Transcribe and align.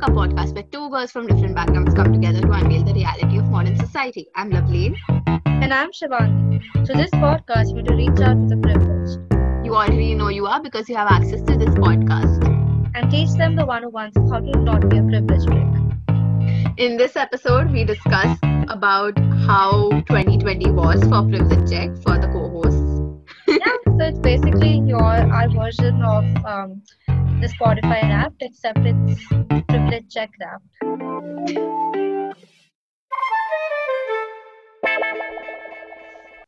A 0.00 0.10
podcast 0.10 0.54
where 0.54 0.62
two 0.62 0.88
girls 0.90 1.10
from 1.10 1.26
different 1.26 1.56
backgrounds 1.56 1.92
come 1.92 2.12
together 2.12 2.40
to 2.40 2.52
unveil 2.52 2.84
the 2.84 2.94
reality 2.94 3.38
of 3.38 3.46
modern 3.46 3.76
society. 3.76 4.28
I'm 4.36 4.48
Loveleen. 4.50 4.94
And 5.44 5.74
I'm 5.74 5.90
Shivangi. 5.90 6.62
Through 6.86 6.94
this 6.94 7.10
podcast, 7.10 7.74
we 7.74 7.82
to 7.82 7.94
reach 7.94 8.20
out 8.20 8.36
to 8.38 8.46
the 8.46 8.56
privileged. 8.62 9.66
You 9.66 9.74
already 9.74 10.14
know 10.14 10.28
you 10.28 10.46
are 10.46 10.62
because 10.62 10.88
you 10.88 10.94
have 10.94 11.10
access 11.10 11.42
to 11.42 11.56
this 11.56 11.70
podcast. 11.70 12.46
And 12.94 13.10
teach 13.10 13.30
them 13.32 13.56
the 13.56 13.66
101s 13.66 14.16
of 14.16 14.30
how 14.30 14.38
to 14.38 14.58
not 14.60 14.88
be 14.88 14.98
a 14.98 15.02
privileged 15.02 15.46
prick. 15.48 16.76
In 16.78 16.96
this 16.96 17.16
episode, 17.16 17.72
we 17.72 17.84
discuss 17.84 18.38
about 18.68 19.18
how 19.46 19.90
2020 20.06 20.70
was 20.70 21.02
for 21.02 21.22
Privilege 21.28 21.68
Check 21.70 21.90
for 22.02 22.18
the 22.18 22.28
co-hosts. 22.28 22.98
yeah, 23.48 23.76
so 23.84 24.04
it's 24.04 24.18
basically 24.20 24.78
your 24.86 25.02
our 25.02 25.48
version 25.48 26.02
of 26.02 26.24
um, 26.44 26.82
the 27.40 27.46
Spotify 27.48 28.02
Wrapped, 28.02 28.42
except 28.42 28.78
it's 28.82 29.26
Privilege 29.68 30.08
Check 30.12 30.30
Wrapped. 30.40 30.64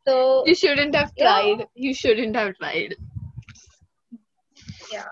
So 0.07 0.45
You 0.47 0.55
shouldn't 0.55 0.95
have 0.95 1.13
Yeah. 1.17 1.25
tried. 1.27 1.67
You 1.75 1.95
shouldn't 1.95 2.37
have 2.37 2.57
tried. 2.57 2.97
yeah, 4.93 5.05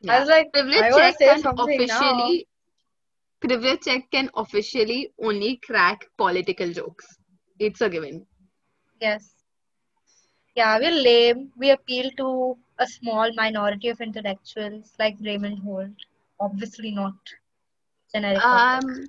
Yeah. 0.00 0.14
I 0.16 0.20
was 0.20 0.28
like, 0.28 0.52
Privilege 0.52 0.82
I 0.82 1.12
check 1.12 1.18
can 1.18 1.46
officially 1.58 2.46
privilege 3.40 3.80
check 3.84 4.10
can 4.10 4.30
officially 4.34 5.12
only 5.18 5.56
crack 5.66 6.06
political 6.18 6.72
jokes. 6.72 7.06
It's 7.58 7.80
a 7.80 7.88
given. 7.88 8.26
yes, 9.00 9.34
yeah, 10.56 10.78
we're 10.78 10.90
lame. 11.04 11.50
We 11.56 11.70
appeal 11.70 12.10
to 12.18 12.28
a 12.80 12.86
small 12.86 13.30
minority 13.34 13.88
of 13.88 14.00
intellectuals 14.00 14.94
like 14.98 15.16
Raymond 15.20 15.60
Holt. 15.60 16.06
Obviously 16.40 16.92
not 16.92 17.14
generic. 18.12 18.42
Um 18.44 19.06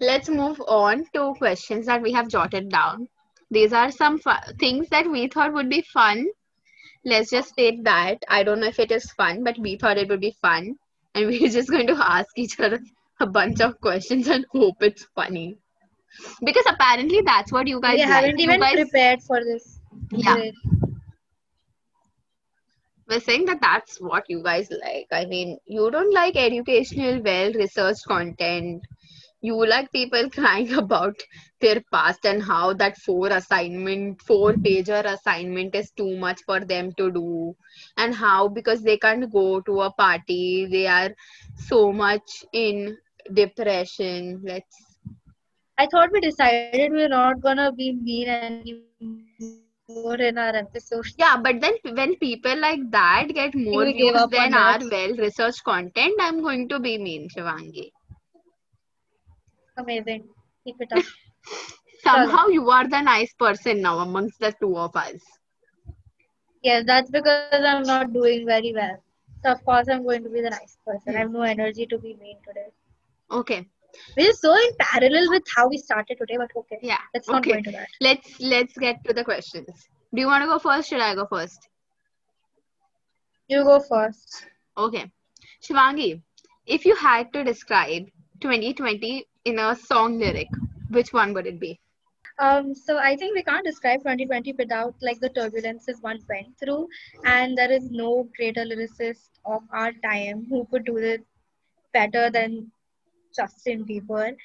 let's 0.00 0.28
move 0.28 0.60
on 0.66 1.04
to 1.14 1.34
questions 1.38 1.86
that 1.86 2.02
we 2.02 2.12
have 2.12 2.28
jotted 2.28 2.68
down. 2.70 3.08
These 3.50 3.72
are 3.72 3.90
some 3.90 4.18
fu- 4.18 4.52
things 4.58 4.88
that 4.90 5.10
we 5.10 5.28
thought 5.28 5.52
would 5.54 5.68
be 5.68 5.82
fun. 5.82 6.26
Let's 7.04 7.30
just 7.30 7.50
state 7.50 7.84
that. 7.84 8.18
I 8.28 8.42
don't 8.42 8.60
know 8.60 8.66
if 8.66 8.78
it 8.78 8.90
is 8.92 9.10
fun, 9.12 9.44
but 9.44 9.58
we 9.58 9.76
thought 9.76 9.98
it 9.98 10.08
would 10.08 10.20
be 10.20 10.36
fun. 10.42 10.76
And 11.14 11.26
we're 11.28 11.48
just 11.48 11.70
going 11.70 11.86
to 11.88 11.96
ask 11.98 12.28
each 12.36 12.58
other 12.60 12.80
a 13.20 13.26
bunch 13.26 13.60
of 13.60 13.80
questions 13.80 14.28
and 14.28 14.44
hope 14.52 14.82
it's 14.82 15.04
funny. 15.14 15.58
Because 16.44 16.64
apparently 16.68 17.20
that's 17.24 17.52
what 17.52 17.66
you 17.66 17.80
guys 17.80 17.96
we 17.96 18.04
like. 18.06 18.08
haven't 18.08 18.40
even 18.40 18.60
guys- 18.60 18.74
prepared 18.74 19.22
for 19.22 19.42
this. 19.44 19.80
Yeah. 20.12 20.36
We're 23.08 23.20
saying 23.20 23.46
that 23.46 23.60
that's 23.60 24.00
what 24.00 24.24
you 24.28 24.42
guys 24.42 24.68
like. 24.70 25.06
I 25.12 25.24
mean, 25.26 25.58
you 25.66 25.90
don't 25.90 26.12
like 26.12 26.36
educational, 26.36 27.22
well 27.22 27.52
researched 27.52 28.04
content. 28.06 28.82
You 29.40 29.66
like 29.66 29.90
people 29.92 30.28
crying 30.34 30.72
about 30.74 31.16
their 31.60 31.82
past 31.92 32.24
and 32.24 32.42
how 32.42 32.72
that 32.74 32.96
four 32.98 33.28
assignment, 33.28 34.20
four 34.22 34.52
pager 34.54 35.04
assignment 35.04 35.74
is 35.74 35.90
too 35.90 36.16
much 36.16 36.42
for 36.44 36.60
them 36.60 36.92
to 36.98 37.10
do, 37.10 37.56
and 37.96 38.14
how 38.14 38.48
because 38.48 38.82
they 38.82 38.98
can't 38.98 39.30
go 39.32 39.60
to 39.62 39.80
a 39.82 39.90
party, 39.92 40.66
they 40.70 40.86
are 40.86 41.10
so 41.56 41.92
much 41.92 42.44
in 42.52 42.96
depression. 43.32 44.42
Let's 44.44 44.87
I 45.78 45.86
thought 45.86 46.10
we 46.12 46.20
decided 46.20 46.92
we're 46.92 47.08
not 47.08 47.40
gonna 47.40 47.72
be 47.72 47.92
mean 47.92 48.28
anymore 48.28 50.16
in 50.20 50.38
our 50.38 50.54
episode. 50.56 51.06
yeah, 51.18 51.36
but 51.36 51.60
then 51.60 51.74
when 51.94 52.16
people 52.16 52.58
like 52.58 52.80
that 52.90 53.28
get 53.34 53.54
more 53.54 53.84
we 53.84 53.92
views 53.92 54.26
than 54.30 54.54
our 54.54 54.78
well 54.90 55.14
researched 55.16 55.64
content, 55.64 56.14
I'm 56.20 56.42
going 56.42 56.68
to 56.68 56.80
be 56.80 56.98
mean, 56.98 57.28
Shivangi. 57.28 57.90
Amazing. 59.76 60.28
Keep 60.64 60.80
it 60.80 60.92
up. 60.92 61.04
Somehow 62.02 62.48
you 62.48 62.68
are 62.70 62.88
the 62.88 63.00
nice 63.00 63.32
person 63.34 63.80
now 63.80 63.98
amongst 63.98 64.40
the 64.40 64.52
two 64.60 64.76
of 64.76 64.94
us. 64.96 65.20
yes, 66.62 66.84
that's 66.86 67.10
because 67.10 67.62
I'm 67.64 67.82
not 67.82 68.12
doing 68.12 68.46
very 68.46 68.72
well. 68.74 69.02
So 69.44 69.52
of 69.52 69.64
course 69.64 69.88
I'm 69.88 70.02
going 70.02 70.22
to 70.24 70.30
be 70.30 70.40
the 70.42 70.50
nice 70.50 70.76
person. 70.86 71.14
I 71.16 71.20
have 71.20 71.30
no 71.30 71.42
energy 71.42 71.86
to 71.86 71.98
be 71.98 72.14
mean 72.20 72.38
today. 72.46 72.68
Okay. 73.30 73.66
Which 74.14 74.26
is 74.26 74.40
so 74.40 74.54
in 74.54 74.70
parallel 74.78 75.30
with 75.30 75.44
how 75.54 75.68
we 75.68 75.78
started 75.78 76.18
today, 76.18 76.36
but 76.36 76.50
okay. 76.56 76.78
Yeah. 76.82 76.98
Let's 77.14 77.28
not 77.28 77.38
okay. 77.38 77.52
go 77.52 77.58
into 77.58 77.70
that. 77.72 77.88
Let's 78.00 78.40
let's 78.40 78.76
get 78.76 79.04
to 79.04 79.12
the 79.12 79.24
questions. 79.24 79.88
Do 80.14 80.20
you 80.20 80.26
want 80.26 80.42
to 80.42 80.48
go 80.48 80.58
first? 80.58 80.88
Should 80.88 81.00
I 81.00 81.14
go 81.14 81.26
first? 81.26 81.68
You 83.48 83.64
go 83.64 83.80
first. 83.80 84.46
Okay. 84.76 85.10
Shivangi, 85.62 86.22
if 86.66 86.84
you 86.84 86.94
had 86.94 87.32
to 87.32 87.44
describe 87.44 88.06
2020 88.40 89.26
in 89.44 89.58
a 89.58 89.74
song 89.74 90.18
lyric, 90.18 90.48
which 90.90 91.12
one 91.12 91.34
would 91.34 91.46
it 91.46 91.58
be? 91.58 91.80
Um, 92.38 92.74
so 92.74 92.98
I 92.98 93.16
think 93.16 93.34
we 93.34 93.42
can't 93.42 93.64
describe 93.64 94.00
2020 94.00 94.52
without 94.52 94.94
like 95.02 95.18
the 95.18 95.30
turbulences 95.30 96.00
one 96.02 96.20
went 96.28 96.56
through, 96.58 96.88
and 97.24 97.58
there 97.58 97.70
is 97.70 97.90
no 97.90 98.28
greater 98.36 98.64
lyricist 98.64 99.30
of 99.44 99.62
our 99.72 99.92
time 100.04 100.46
who 100.48 100.66
could 100.70 100.84
do 100.84 101.00
this 101.00 101.20
better 101.92 102.30
than 102.30 102.70
Justin 103.34 103.84
Bieber. 103.84 104.36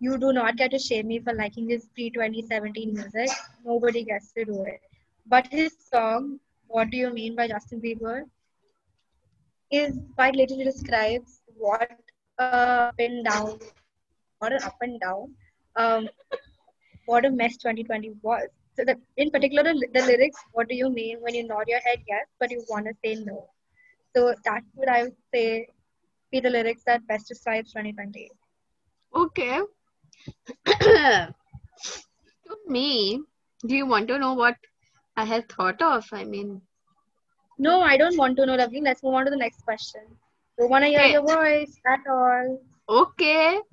You 0.00 0.18
do 0.18 0.32
not 0.32 0.56
get 0.56 0.70
to 0.72 0.78
shame 0.78 1.08
me 1.08 1.20
for 1.20 1.32
liking 1.32 1.68
his 1.68 1.88
pre-2017 1.94 2.92
music. 2.92 3.28
Nobody 3.64 4.04
gets 4.04 4.32
to 4.32 4.44
do 4.44 4.62
it. 4.64 4.80
But 5.26 5.46
his 5.46 5.76
song, 5.92 6.40
"What 6.66 6.90
Do 6.90 6.96
You 6.96 7.10
Mean" 7.10 7.36
by 7.36 7.48
Justin 7.48 7.80
Bieber, 7.80 8.24
is 9.70 9.98
quite 10.14 10.34
literally 10.36 10.64
describes 10.64 11.40
what 11.56 11.90
a 12.38 12.44
up 12.44 12.94
and 12.98 13.24
down, 13.24 13.58
what 14.38 14.52
an 14.52 14.62
up 14.62 14.76
and 14.80 15.00
down. 15.00 15.34
Um, 15.76 16.08
what 17.06 17.24
a 17.24 17.30
mess 17.30 17.56
2020 17.56 18.12
was. 18.22 18.48
So 18.74 18.84
the, 18.84 18.96
in 19.16 19.30
particular, 19.30 19.62
the, 19.62 19.86
the 19.92 20.02
lyrics, 20.06 20.40
what 20.52 20.68
do 20.68 20.74
you 20.74 20.90
mean 20.90 21.20
when 21.20 21.34
you 21.34 21.46
nod 21.46 21.64
your 21.68 21.80
head 21.80 22.02
yes, 22.08 22.26
but 22.40 22.50
you 22.50 22.64
want 22.68 22.86
to 22.86 22.94
say 23.04 23.22
no? 23.22 23.48
So 24.14 24.34
that's 24.44 24.66
what 24.74 24.88
I 24.88 25.04
would 25.04 25.16
say 25.32 25.68
be 26.32 26.40
the 26.40 26.50
lyrics 26.50 26.82
that 26.86 27.06
best 27.06 27.28
describes 27.28 27.72
2020. 27.72 28.30
Okay. 29.14 29.60
to 30.66 31.34
me, 32.68 33.20
do 33.66 33.76
you 33.76 33.86
want 33.86 34.08
to 34.08 34.18
know 34.18 34.34
what 34.34 34.56
I 35.16 35.24
have 35.24 35.46
thought 35.48 35.80
of? 35.82 36.04
I 36.12 36.24
mean, 36.24 36.62
No, 37.58 37.80
I 37.82 37.96
don't 37.96 38.16
want 38.18 38.36
to 38.38 38.46
know, 38.46 38.54
Lovely. 38.56 38.80
Let's 38.80 39.02
move 39.02 39.14
on 39.14 39.24
to 39.26 39.30
the 39.30 39.36
next 39.36 39.62
question. 39.62 40.02
Don't 40.58 40.70
want 40.70 40.84
to 40.84 40.88
hear 40.88 41.00
Okay. 41.00 41.04
your 41.04 41.22
voice 41.22 41.80
at 41.86 42.00
all. 42.08 42.60
Okay. 42.88 43.60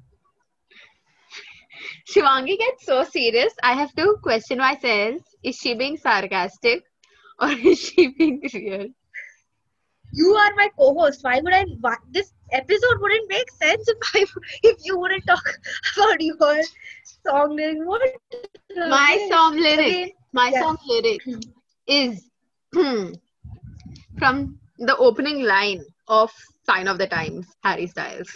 Shivangi 2.10 2.58
gets 2.58 2.86
so 2.86 3.04
serious. 3.04 3.54
I 3.64 3.74
have 3.74 3.94
to 3.96 4.18
question 4.22 4.58
myself. 4.60 5.22
Is 5.44 5.56
she 5.58 5.74
being 5.76 5.98
sarcastic 5.98 6.84
or 7.40 7.50
is 7.52 7.80
she 7.80 8.08
being 8.08 8.42
real? 8.54 8.88
You 10.12 10.34
are 10.36 10.54
my 10.56 10.70
co-host. 10.78 11.24
Why 11.24 11.40
would 11.42 11.54
I? 11.54 11.66
Why, 11.82 11.96
this 12.10 12.34
episode 12.52 13.00
wouldn't 13.02 13.30
make 13.30 13.50
sense 13.52 13.88
if 13.88 13.98
I 14.16 14.26
if 14.64 14.78
you 14.84 14.98
wouldn't 15.00 15.26
talk 15.26 15.44
about 15.98 16.22
your 16.22 16.62
song 17.26 17.56
lyrics. 17.56 17.82
What? 17.86 18.02
Uh, 18.78 18.88
my 18.90 19.18
Lovely? 19.20 19.30
song 19.30 19.58
lyric, 19.58 19.80
Again, 19.80 20.12
my 20.34 20.50
yeah. 20.50 20.62
song 20.62 20.78
lyric 20.88 21.22
is 21.88 22.30
hmm, 22.74 23.12
from 24.18 24.60
the 24.78 24.96
opening 24.98 25.44
line 25.44 25.84
of 26.08 26.32
Sign 26.66 26.88
of 26.88 26.98
the 26.98 27.08
Times, 27.08 27.48
Harry 27.64 27.88
Styles. 27.88 28.30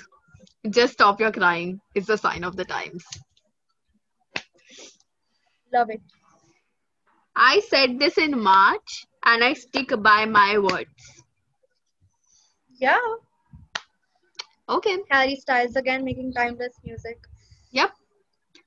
Just 0.70 0.94
stop 0.94 1.20
your 1.20 1.32
crying. 1.32 1.80
It's 1.94 2.10
a 2.10 2.18
sign 2.18 2.44
of 2.44 2.56
the 2.56 2.66
times. 2.66 3.06
Love 5.74 5.90
it. 5.90 6.02
I 7.36 7.60
said 7.62 8.00
this 8.00 8.18
in 8.18 8.40
March 8.40 9.06
and 9.26 9.44
I 9.44 9.54
stick 9.54 9.92
by 10.02 10.26
my 10.26 10.58
words. 10.60 11.24
Yeah. 12.80 13.00
Okay. 14.74 14.98
Harry 15.10 15.36
Styles 15.36 15.76
again 15.76 16.04
making 16.06 16.34
timeless 16.34 16.80
music. 16.84 17.20
Yep. 17.72 17.92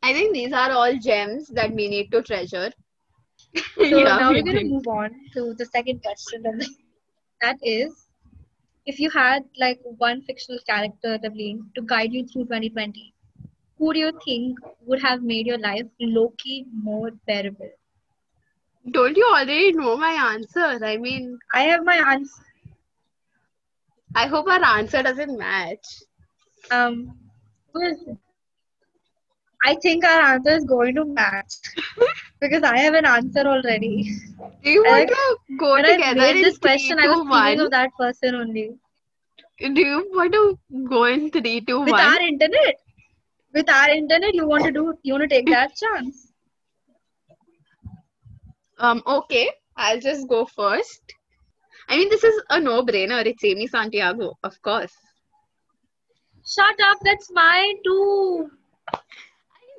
I 0.03 0.13
think 0.13 0.33
these 0.35 0.53
are 0.53 0.71
all 0.73 0.97
gems 0.99 1.49
that 1.49 1.73
we 1.73 1.89
need 1.89 2.11
to 2.13 2.23
treasure. 2.23 2.73
So 3.83 3.99
Yeah, 4.01 4.13
now 4.15 4.33
we 4.33 4.43
we're 4.43 4.45
going 4.45 4.57
to 4.57 4.65
move 4.75 4.87
on 4.89 5.11
to 5.35 5.55
the 5.55 5.67
second 5.67 6.03
question. 6.03 6.45
and 6.47 6.63
That 7.43 7.59
is, 7.63 8.09
if 8.87 8.99
you 9.01 9.11
had 9.11 9.45
like 9.59 9.81
one 9.99 10.23
fictional 10.23 10.61
character, 10.67 11.19
Devleen, 11.19 11.73
to 11.75 11.83
guide 11.83 12.13
you 12.13 12.27
through 12.27 12.47
2020, 12.47 13.15
who 13.79 13.93
do 13.95 14.01
you 14.01 14.13
think 14.25 14.59
would 14.87 15.03
have 15.03 15.23
made 15.23 15.47
your 15.47 15.59
life 15.59 15.87
low-key 16.01 16.67
more 16.73 17.11
bearable? 17.27 17.71
Don't 18.91 19.17
you 19.17 19.25
already 19.27 19.73
know 19.73 19.97
my 19.97 20.13
answer? 20.33 20.85
I 20.85 20.97
mean, 20.97 21.39
I 21.53 21.65
have 21.65 21.85
my 21.85 21.97
answer. 21.97 22.46
I 24.17 24.27
hope 24.27 24.49
our 24.49 24.65
answer 24.65 25.03
doesn't 25.03 25.39
match. 25.39 25.87
Um, 26.71 27.17
who 27.73 27.83
is 27.83 28.03
it? 28.09 28.19
I 29.65 29.75
think 29.77 30.05
our 30.05 30.21
answer 30.35 30.51
is 30.51 30.65
going 30.65 30.95
to 30.97 31.05
match. 31.05 31.55
because 32.41 32.63
I 32.63 32.79
have 32.79 32.95
an 32.95 33.05
answer 33.07 33.41
already. 33.41 34.11
Do 34.65 34.71
you 34.71 34.83
want 34.85 35.09
to 35.09 35.57
go 35.59 35.75
When 35.75 35.87
I 35.87 35.95
together 35.95 36.21
made 36.21 36.37
in 36.37 36.43
this 36.43 36.59
question, 36.59 36.99
I 36.99 37.09
was 37.09 37.19
thinking 37.31 37.59
one? 37.59 37.61
of 37.61 37.71
that 37.71 37.91
person 37.99 38.35
only. 38.37 38.79
Do 39.59 39.81
you 39.81 40.11
want 40.15 40.33
to 40.33 40.59
go 40.89 41.05
in 41.05 41.31
three, 41.31 41.61
two, 41.61 41.81
With 41.81 41.91
one? 41.91 42.01
our 42.01 42.21
internet, 42.21 42.77
with 43.53 43.69
our 43.71 43.91
internet, 43.91 44.35
you 44.35 44.47
want 44.47 44.65
to 44.65 44.73
do, 44.73 44.99
you 45.03 45.15
want 45.15 45.29
to 45.29 45.35
take 45.37 45.49
that 45.51 45.75
chance. 45.83 46.33
Um, 48.79 49.03
okay, 49.07 49.51
I'll 49.77 50.01
just 50.01 50.29
go 50.29 50.45
first. 50.47 51.16
I 51.89 51.97
mean, 51.97 52.09
this 52.09 52.25
is 52.25 52.43
a 52.51 52.61
no 52.61 52.85
brainer. 52.85 53.25
It's 53.25 53.45
Amy 53.45 53.67
Santiago, 53.67 54.35
of 54.43 54.61
course. 54.63 54.93
Shut 56.47 56.81
up. 56.81 56.99
That's 57.03 57.31
my 57.33 57.75
two. 57.85 58.51
I 58.93 58.99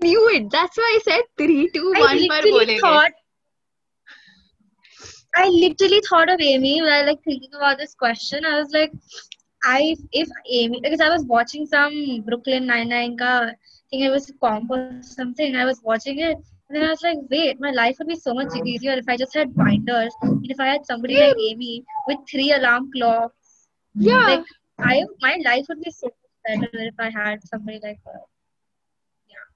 knew 0.01 0.29
it. 0.29 0.49
That's 0.51 0.77
why 0.77 0.97
I 0.97 0.99
said 1.03 1.21
three, 1.37 1.69
two, 1.73 1.93
I 1.95 1.99
one. 1.99 2.17
Literally 2.17 2.79
thought. 2.79 3.11
I 5.35 5.47
literally 5.49 6.01
thought 6.09 6.29
of 6.29 6.41
Amy 6.41 6.81
while 6.81 7.05
like 7.05 7.23
thinking 7.23 7.53
about 7.55 7.77
this 7.77 7.93
question. 7.93 8.45
I 8.45 8.59
was 8.59 8.71
like, 8.71 8.91
I 9.63 9.95
if 10.11 10.29
Amy 10.49 10.79
because 10.81 11.01
I 11.01 11.09
was 11.09 11.23
watching 11.25 11.65
some 11.65 12.21
Brooklyn 12.21 12.65
Nine 12.67 12.89
Nine 12.89 13.17
ka 13.17 13.49
I 13.49 13.55
think 13.89 14.03
it 14.03 14.09
was 14.09 14.31
comp 14.41 14.71
or 14.71 14.99
something. 15.01 15.55
I 15.55 15.65
was 15.65 15.81
watching 15.83 16.19
it 16.19 16.37
and 16.69 16.75
then 16.77 16.83
I 16.85 16.89
was 16.91 17.01
like, 17.01 17.17
wait, 17.29 17.59
my 17.59 17.71
life 17.71 17.97
would 17.99 18.07
be 18.07 18.15
so 18.15 18.33
much 18.33 18.53
easier 18.65 18.91
if 18.93 19.07
I 19.07 19.17
just 19.17 19.33
had 19.33 19.55
binders 19.55 20.13
and 20.21 20.45
if 20.51 20.59
I 20.59 20.67
had 20.67 20.85
somebody 20.85 21.15
like 21.19 21.35
Amy 21.49 21.83
with 22.07 22.17
three 22.29 22.51
alarm 22.53 22.91
clocks. 22.91 23.67
Yeah. 23.95 24.25
Like 24.25 24.45
I 24.79 25.03
my 25.21 25.37
life 25.45 25.65
would 25.69 25.81
be 25.81 25.91
so 25.91 26.07
much 26.07 26.61
better 26.61 26.69
if 26.79 26.93
I 26.99 27.09
had 27.09 27.39
somebody 27.47 27.79
like 27.83 27.99
her. 28.05 28.19
Yeah. 29.29 29.47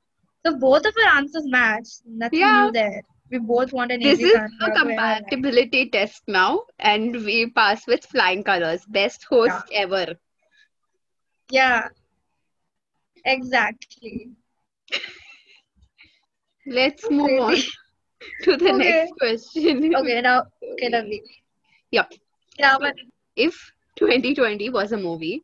So 0.46 0.58
both 0.58 0.86
of 0.86 0.94
our 1.06 1.18
answers 1.18 1.46
match. 1.48 1.88
Nothing 2.06 2.40
Yeah. 2.40 2.66
new 2.66 2.72
there. 2.72 3.02
We 3.30 3.40
both 3.40 3.72
want 3.74 3.92
an 3.92 4.02
This 4.02 4.20
is 4.20 4.34
a 4.34 4.48
Santiago 4.60 4.90
in 4.90 5.00
our 5.00 5.20
life. 5.22 5.24
compatibility 5.30 5.90
test 5.90 6.24
now, 6.28 6.64
and 6.80 7.14
we 7.26 7.50
pass 7.50 7.88
with 7.88 8.06
flying 8.06 8.44
colors. 8.44 8.86
Best 8.86 9.24
host 9.26 9.64
ever. 9.74 10.16
Yeah. 11.50 11.90
Exactly. 13.26 14.32
Let's 16.68 17.10
move 17.10 17.38
on 17.40 17.56
to 18.44 18.58
the 18.58 18.72
Okay. 18.72 18.74
next 18.74 19.12
question. 19.20 19.94
Okay, 20.00 20.22
now 20.22 20.44
okay, 20.74 20.90
lovely. 20.90 21.22
Yep. 21.92 22.14
Yeah, 22.58 22.78
but 22.80 22.96
If 23.36 23.72
2020 23.96 24.70
was 24.70 24.92
a 24.92 24.98
movie, 24.98 25.44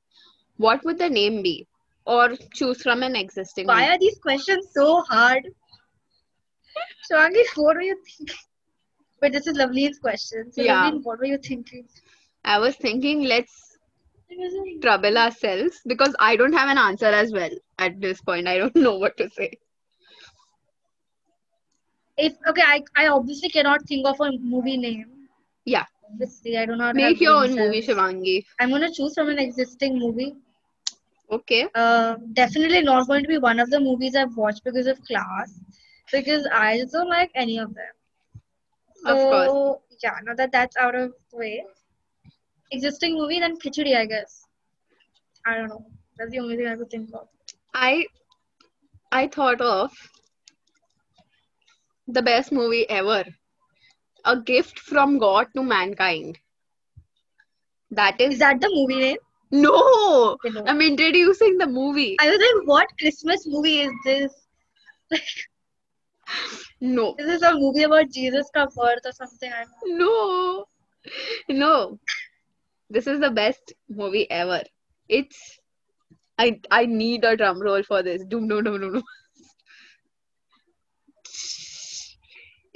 what 0.57 0.83
would 0.83 0.97
the 0.99 1.09
name 1.09 1.41
be? 1.41 1.67
Or 2.05 2.35
choose 2.53 2.81
from 2.81 3.03
an 3.03 3.15
existing 3.15 3.67
why 3.67 3.73
movie? 3.73 3.89
are 3.89 3.99
these 3.99 4.17
questions 4.19 4.67
so 4.73 5.01
hard? 5.03 5.43
So, 7.01 7.15
Shivangi, 7.15 7.43
what 7.55 7.75
were 7.75 7.81
you 7.81 7.97
thinking? 8.05 8.35
But 9.21 9.31
this 9.33 9.47
is 9.47 9.57
Lovely's 9.57 9.99
question. 9.99 10.51
So 10.51 10.63
Yeah. 10.63 10.91
What 11.03 11.19
were 11.19 11.25
you 11.25 11.37
thinking? 11.37 11.87
I 12.43 12.59
was 12.59 12.75
thinking 12.75 13.23
let's 13.23 13.77
trouble 14.81 15.17
ourselves 15.17 15.79
because 15.87 16.15
I 16.19 16.35
don't 16.35 16.53
have 16.53 16.69
an 16.69 16.77
answer 16.77 17.05
as 17.05 17.31
well 17.31 17.51
at 17.79 17.99
this 18.01 18.21
point. 18.21 18.47
I 18.47 18.57
don't 18.57 18.75
know 18.87 18.97
what 18.97 19.17
to 19.17 19.29
say. 19.29 19.51
If 22.17 22.33
okay, 22.47 22.63
I, 22.65 22.83
I 22.95 23.07
obviously 23.07 23.49
cannot 23.49 23.83
think 23.87 24.07
of 24.07 24.19
a 24.19 24.31
movie 24.31 24.77
name. 24.77 25.27
Yeah. 25.65 25.85
Obviously, 26.11 26.57
I 26.57 26.65
do 26.65 26.75
not 26.75 26.95
Make 26.95 27.19
your 27.21 27.43
own 27.43 27.55
movie. 27.55 27.81
Shivangi. 27.81 28.45
I'm 28.59 28.69
gonna 28.71 28.91
choose 28.91 29.13
from 29.13 29.29
an 29.29 29.39
existing 29.39 29.99
movie. 29.99 30.35
Okay. 31.29 31.67
Uh, 31.75 32.15
definitely 32.33 32.81
not 32.81 33.07
going 33.07 33.21
to 33.23 33.27
be 33.27 33.37
one 33.37 33.59
of 33.59 33.69
the 33.69 33.79
movies 33.79 34.15
I've 34.15 34.35
watched 34.37 34.63
because 34.63 34.87
of 34.87 35.03
class, 35.03 35.59
because 36.11 36.47
I 36.51 36.77
just 36.79 36.93
don't 36.93 37.09
like 37.09 37.31
any 37.35 37.57
of 37.57 37.73
them. 37.73 37.93
Of 39.05 39.17
course. 39.17 39.47
So 39.47 39.81
yeah, 40.01 40.15
now 40.23 40.33
that 40.35 40.51
that's 40.51 40.77
out 40.77 40.95
of 40.95 41.13
the 41.31 41.37
way, 41.37 41.65
existing 42.71 43.15
movie 43.15 43.39
then 43.39 43.57
Khichdi, 43.57 43.95
I 43.95 44.05
guess. 44.05 44.45
I 45.45 45.55
don't 45.55 45.67
know. 45.67 45.85
That's 46.17 46.31
the 46.31 46.39
only 46.39 46.55
thing 46.55 46.67
I 46.67 46.75
could 46.75 46.89
think 46.89 47.09
of. 47.13 47.27
I 47.73 48.05
I 49.11 49.27
thought 49.27 49.61
of 49.61 49.91
the 52.07 52.21
best 52.21 52.51
movie 52.51 52.89
ever. 52.89 53.25
A 54.25 54.39
gift 54.39 54.80
from 54.80 55.18
God 55.18 55.48
to 55.56 55.63
mankind. 55.63 56.39
That 57.92 58.19
Is 58.19 58.33
is 58.33 58.39
that 58.39 58.59
the 58.62 58.69
movie 58.74 59.00
name? 59.00 59.18
no. 59.51 60.38
I'm 60.65 60.81
introducing 60.81 61.57
the 61.57 61.68
movie. 61.68 62.15
I 62.19 62.30
was 62.30 62.39
like, 62.39 62.68
what 62.68 62.88
Christmas 63.00 63.45
movie 63.48 63.81
is 63.81 63.92
this? 64.06 64.33
No. 66.81 67.15
This 67.18 67.27
is 67.38 67.42
a 67.42 67.54
movie 67.54 67.83
about 67.83 68.10
Jesus' 68.12 68.50
ka 68.53 68.65
birth 68.75 69.06
or 69.06 69.12
something? 69.12 69.51
No. 69.86 70.65
No. 71.50 72.00
This 72.89 73.07
is 73.07 73.19
the 73.19 73.31
best 73.31 73.74
movie 73.89 74.30
ever. 74.30 74.62
It's 75.10 75.60
I 76.38 76.60
I 76.71 76.86
need 76.86 77.24
a 77.24 77.36
drum 77.36 77.62
roll 77.62 77.83
for 77.83 78.03
this. 78.03 78.24
Doom 78.25 78.48
no 78.48 78.60
no 78.62 78.77
no 78.77 78.89
no. 78.89 79.01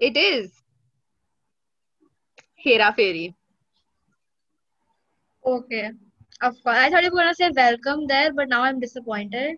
It 0.01 0.17
is 0.17 0.51
Hera 2.55 2.91
Pheri. 2.97 3.33
Okay. 5.45 5.91
Of 6.41 6.55
course. 6.63 6.77
I 6.77 6.89
thought 6.89 7.03
you 7.03 7.11
were 7.11 7.17
gonna 7.17 7.35
say 7.35 7.51
welcome 7.55 8.07
there, 8.07 8.33
but 8.33 8.49
now 8.49 8.63
I'm 8.63 8.79
disappointed. 8.79 9.57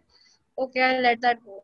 Okay, 0.58 0.82
I'll 0.82 1.02
let 1.02 1.22
that 1.22 1.44
go. 1.46 1.62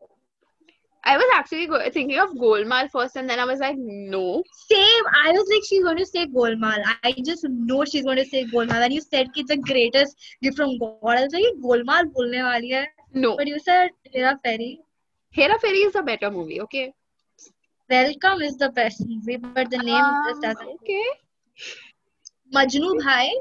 I 1.04 1.16
was 1.16 1.26
actually 1.34 1.66
go- 1.66 1.90
thinking 1.90 2.18
of 2.18 2.30
Golmaal 2.30 2.90
first, 2.90 3.16
and 3.16 3.28
then 3.28 3.38
I 3.38 3.44
was 3.44 3.60
like, 3.60 3.76
no. 3.78 4.42
Same. 4.70 5.04
I 5.24 5.32
was 5.32 5.48
like, 5.52 5.62
she's 5.68 5.82
going 5.82 5.96
to 5.96 6.06
say 6.06 6.26
Golmaal. 6.26 6.82
I 7.04 7.12
just 7.24 7.46
know 7.48 7.84
she's 7.84 8.04
going 8.04 8.18
to 8.18 8.24
say 8.24 8.44
Golmaal. 8.46 8.80
When 8.80 8.92
you 8.92 9.00
said 9.00 9.28
it's 9.34 9.48
the 9.48 9.56
greatest 9.56 10.16
gift 10.42 10.56
from 10.58 10.78
God, 10.78 10.98
I 11.18 11.22
was 11.24 11.32
like, 11.32 11.44
Golmaal 11.64 12.12
bolne 12.16 12.42
wali 12.42 12.72
hai. 12.72 12.88
No. 13.14 13.36
But 13.36 13.46
you 13.48 13.58
said 13.58 13.90
Hera 14.04 14.38
Pheri. 14.44 14.78
Hera 15.30 15.58
Pheri 15.58 15.86
is 15.86 15.94
a 15.94 16.02
better 16.02 16.30
movie, 16.30 16.60
okay? 16.60 16.92
Welcome 17.90 18.40
is 18.42 18.56
the 18.56 18.70
best 18.70 19.04
movie, 19.04 19.36
but 19.36 19.68
the 19.68 19.78
name 19.78 19.96
ah, 20.00 20.30
um, 20.30 20.40
doesn't. 20.40 20.68
Okay. 20.74 21.06
Majnu 22.54 22.90
Bhai. 23.04 23.34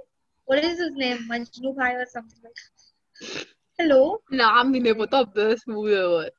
What 0.46 0.64
is 0.64 0.80
his 0.80 0.92
name? 0.94 1.20
Majnu 1.30 1.76
Bhai 1.76 1.94
or 1.94 2.08
something 2.08 2.40
like. 2.44 3.46
Hello. 3.78 4.00
Naam 4.42 4.74
bhi 4.74 4.82
nahi 4.88 4.98
pata 5.02 5.22
best 5.36 5.68
movie 5.68 5.94
ever. 6.00 6.32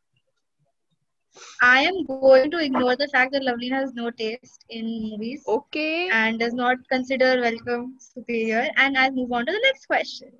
I 1.63 1.83
am 1.93 2.03
going 2.11 2.51
to 2.51 2.65
ignore 2.65 2.97
the 2.97 3.09
fact 3.15 3.33
that 3.33 3.45
Lovelina 3.45 3.77
has 3.77 3.95
no 3.95 4.11
taste 4.11 4.67
in 4.71 4.91
movies. 5.07 5.45
Okay. 5.47 6.09
And 6.09 6.41
does 6.41 6.53
not 6.65 6.85
consider 6.91 7.33
Welcome 7.41 7.97
superior. 8.01 8.67
And 8.77 8.99
I'll 8.99 9.17
move 9.23 9.31
on 9.31 9.47
to 9.47 9.53
the 9.53 9.65
next 9.71 9.87
question. 9.87 10.33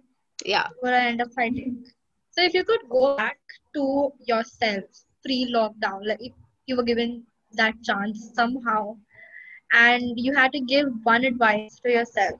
Yeah. 0.45 0.67
Where 0.81 1.01
I 1.01 1.07
end 1.07 1.23
up 1.23 1.33
fighting. 1.35 1.85
So 2.33 2.43
if 2.43 2.53
you 2.53 2.65
could 2.65 2.89
go 2.89 3.17
back 3.17 3.39
to 3.75 4.13
yourself 4.27 5.03
pre-lockdown, 5.25 6.07
like 6.07 6.21
if 6.21 6.33
you 6.67 6.77
were 6.77 6.89
given 6.95 7.27
that 7.54 7.76
chance 7.84 8.32
somehow, 8.34 8.96
and 9.74 10.20
you 10.20 10.34
had 10.34 10.52
to 10.54 10.60
give 10.60 10.88
one 11.04 11.24
advice 11.24 11.80
to 11.84 11.92
yourself, 11.92 12.40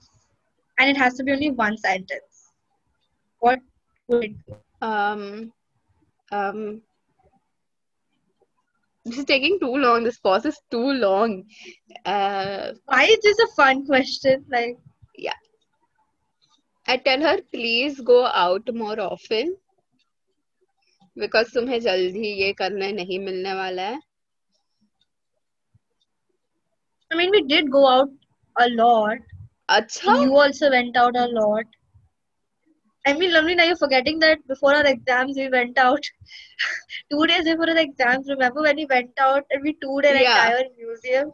and 0.80 0.90
it 0.90 0.98
has 0.98 1.14
to 1.16 1.24
be 1.24 1.32
only 1.32 1.52
one 1.52 1.78
sentence, 1.78 2.52
what 3.40 3.60
would 4.08 4.24
it 4.26 4.46
be? 4.46 4.54
Um. 4.82 5.54
Um. 6.32 6.82
This 9.06 9.20
is 9.20 9.26
taking 9.26 9.60
too 9.60 9.76
long. 9.76 10.04
This 10.04 10.18
pause 10.18 10.46
is 10.46 10.60
too 10.72 10.92
long. 10.92 11.44
Uh, 12.06 12.74
Why 12.86 13.04
is 13.04 13.20
this 13.22 13.38
a 13.40 13.48
fun 13.56 13.86
question? 13.86 14.44
Like, 14.50 14.80
I 16.88 16.98
tell 16.98 17.22
her 17.22 17.42
please 17.52 18.00
go 18.00 18.26
out 18.26 18.68
more 18.74 19.00
often 19.00 19.56
because 21.16 21.52
तुम्हें 21.54 21.80
जल्दी 21.82 22.34
ये 22.42 22.52
करने 22.54 22.92
नहीं 22.92 23.20
मिलने 23.20 23.54
वाला 23.54 23.82
है. 23.82 24.00
I 27.11 27.17
mean, 27.17 27.31
we 27.31 27.43
did 27.43 27.71
go 27.71 27.87
out 27.87 28.11
a 28.59 28.69
lot. 28.71 29.19
Achha? 29.69 30.23
You 30.23 30.37
also 30.37 30.71
went 30.71 30.97
out 30.97 31.17
a 31.17 31.27
lot. 31.27 31.65
I 33.07 33.15
mean, 33.15 33.33
Lovely, 33.33 33.55
now 33.55 33.65
you're 33.65 33.77
forgetting 33.77 34.19
that 34.21 34.47
before 34.47 34.75
our 34.75 34.87
exams, 34.87 35.37
we 35.37 35.49
went 35.49 35.79
out. 35.79 36.05
two 37.11 37.27
days 37.27 37.45
before 37.45 37.67
the 37.67 37.81
exams, 37.81 38.29
remember 38.29 38.63
when 38.63 38.77
we 38.77 38.87
went 38.87 39.19
out 39.19 39.45
and 39.51 39.63
we 39.63 39.73
toured 39.81 40.05
an 40.05 40.21
yeah. 40.21 40.47
entire 40.47 40.65
museum? 40.79 41.33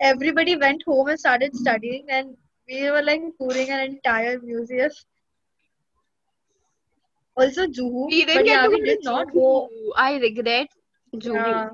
Everybody 0.00 0.56
went 0.56 0.82
home 0.86 1.08
and 1.08 1.18
started 1.18 1.54
studying, 1.54 2.06
and 2.08 2.36
we 2.68 2.90
were 2.90 3.02
like 3.02 3.20
touring 3.38 3.70
an 3.70 3.80
entire 3.80 4.40
museum. 4.40 4.90
Also, 7.36 7.66
Juhu. 7.66 8.06
We 8.06 8.24
didn't 8.24 8.44
get 8.44 8.46
yeah, 8.46 8.62
to 8.62 8.68
we 8.68 8.82
did 8.82 9.02
not 9.02 9.32
go. 9.32 9.68
I 9.96 10.18
regret 10.18 10.68
Juhu. 11.14 11.34
Yeah. 11.34 11.68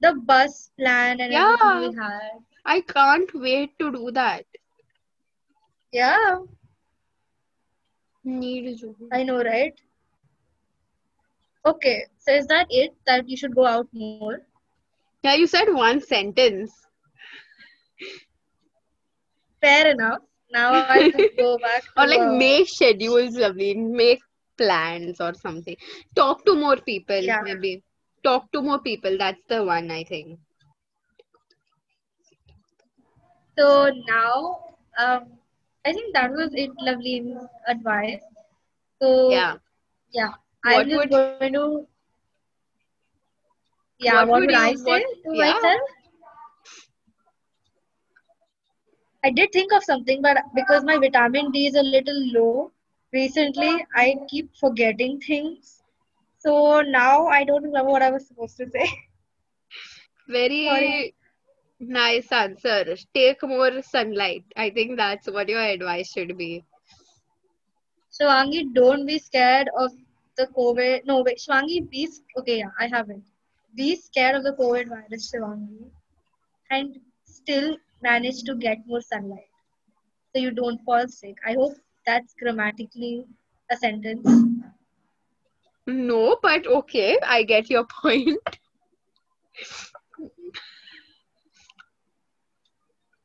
The 0.00 0.14
bus 0.14 0.70
plan 0.78 1.20
and 1.20 1.32
yeah. 1.32 1.56
everything 1.60 1.90
we 1.90 1.96
had. 1.96 2.30
I 2.70 2.82
can't 2.82 3.34
wait 3.34 3.78
to 3.80 3.92
do 3.92 4.12
that. 4.12 4.46
Yeah, 5.92 6.40
Need 8.24 8.78
Juhu. 8.80 9.08
I 9.12 9.24
know, 9.24 9.42
right? 9.42 9.80
Okay, 11.66 12.06
so 12.18 12.32
is 12.32 12.46
that 12.48 12.66
it? 12.70 12.94
That 13.06 13.28
you 13.28 13.36
should 13.36 13.54
go 13.56 13.66
out 13.66 13.88
more? 13.92 14.30
Yeah, 15.22 15.34
you 15.34 15.46
said 15.46 15.72
one 15.72 16.00
sentence. 16.00 16.86
Fair 19.60 19.90
enough. 19.90 20.22
Now 20.50 20.72
I'll 20.72 21.06
just 21.10 21.36
go 21.36 21.58
back. 21.58 21.84
Or 21.96 22.06
like 22.06 22.22
uh, 22.22 22.32
make 22.32 22.68
schedules, 22.68 23.36
lovely. 23.36 23.74
Make 23.74 24.20
plans 24.56 25.20
or 25.20 25.34
something. 25.34 25.76
Talk 26.14 26.44
to 26.46 26.54
more 26.54 26.76
people, 26.76 27.20
Yeah. 27.20 27.40
maybe. 27.40 27.82
Talk 28.22 28.50
to 28.52 28.62
more 28.62 28.80
people. 28.80 29.16
That's 29.18 29.42
the 29.48 29.64
one, 29.64 29.90
I 29.90 30.04
think. 30.04 30.38
So 33.60 33.90
now, 34.08 34.58
um, 34.98 35.24
I 35.84 35.92
think 35.92 36.14
that 36.14 36.30
was 36.32 36.50
it. 36.54 36.70
Lovely 36.80 37.34
advice. 37.68 38.22
So 39.00 39.30
Yeah. 39.30 39.56
yeah, 40.12 40.32
What 40.62 40.86
I'm 40.86 40.88
just 40.88 40.96
would- 40.98 41.10
going 41.10 41.30
to. 41.30 41.58
Yeah, 43.98 44.22
What 44.22 44.28
what, 44.28 44.40
would 44.40 44.50
would 44.50 44.54
I 44.54 44.74
say 44.74 45.00
what- 45.00 45.02
to 45.24 45.30
yeah. 45.32 45.52
myself? 45.52 45.80
I 49.24 49.30
did 49.30 49.52
think 49.52 49.72
of 49.72 49.84
something, 49.84 50.22
but 50.22 50.38
because 50.54 50.84
my 50.84 50.96
vitamin 50.98 51.50
D 51.52 51.66
is 51.66 51.74
a 51.74 51.82
little 51.82 52.20
low 52.32 52.72
recently, 53.12 53.84
I 53.94 54.16
keep 54.28 54.54
forgetting 54.56 55.20
things. 55.20 55.82
So 56.38 56.82
now 56.82 57.26
I 57.26 57.44
don't 57.44 57.64
remember 57.64 57.90
what 57.90 58.02
I 58.02 58.10
was 58.10 58.26
supposed 58.26 58.56
to 58.58 58.68
say. 58.70 58.88
Very 60.28 60.64
Sorry. 60.68 61.14
Nice 61.80 62.30
answer. 62.30 62.94
Take 63.14 63.42
more 63.42 63.82
sunlight. 63.82 64.44
I 64.56 64.70
think 64.70 64.96
that's 64.96 65.30
what 65.30 65.48
your 65.48 65.62
advice 65.62 66.12
should 66.12 66.36
be. 66.36 66.64
So, 68.10 68.26
Shivangi, 68.26 68.74
don't 68.74 69.06
be 69.06 69.18
scared 69.18 69.70
of 69.78 69.92
the 70.36 70.46
COVID. 70.48 71.06
No, 71.06 71.22
wait, 71.22 71.38
Shivangi, 71.38 71.88
be 71.88 72.08
okay. 72.36 72.58
Yeah, 72.58 72.70
I 72.78 72.86
have 72.88 73.08
it. 73.10 73.22
Be 73.74 73.96
scared 73.96 74.36
of 74.36 74.44
the 74.44 74.52
COVID 74.52 74.88
virus, 74.88 75.32
Shivangi, 75.32 75.90
and 76.70 76.98
still 77.24 77.76
manage 78.02 78.42
to 78.44 78.54
get 78.54 78.86
more 78.86 79.00
sunlight 79.00 79.48
so 80.34 80.40
you 80.40 80.50
don't 80.50 80.82
fall 80.84 81.06
sick. 81.08 81.36
I 81.46 81.52
hope 81.54 81.74
that's 82.06 82.34
grammatically 82.34 83.24
a 83.70 83.76
sentence. 83.76 84.28
No, 85.86 86.38
but 86.42 86.66
okay, 86.66 87.18
I 87.26 87.42
get 87.42 87.70
your 87.70 87.84
point. 88.02 88.58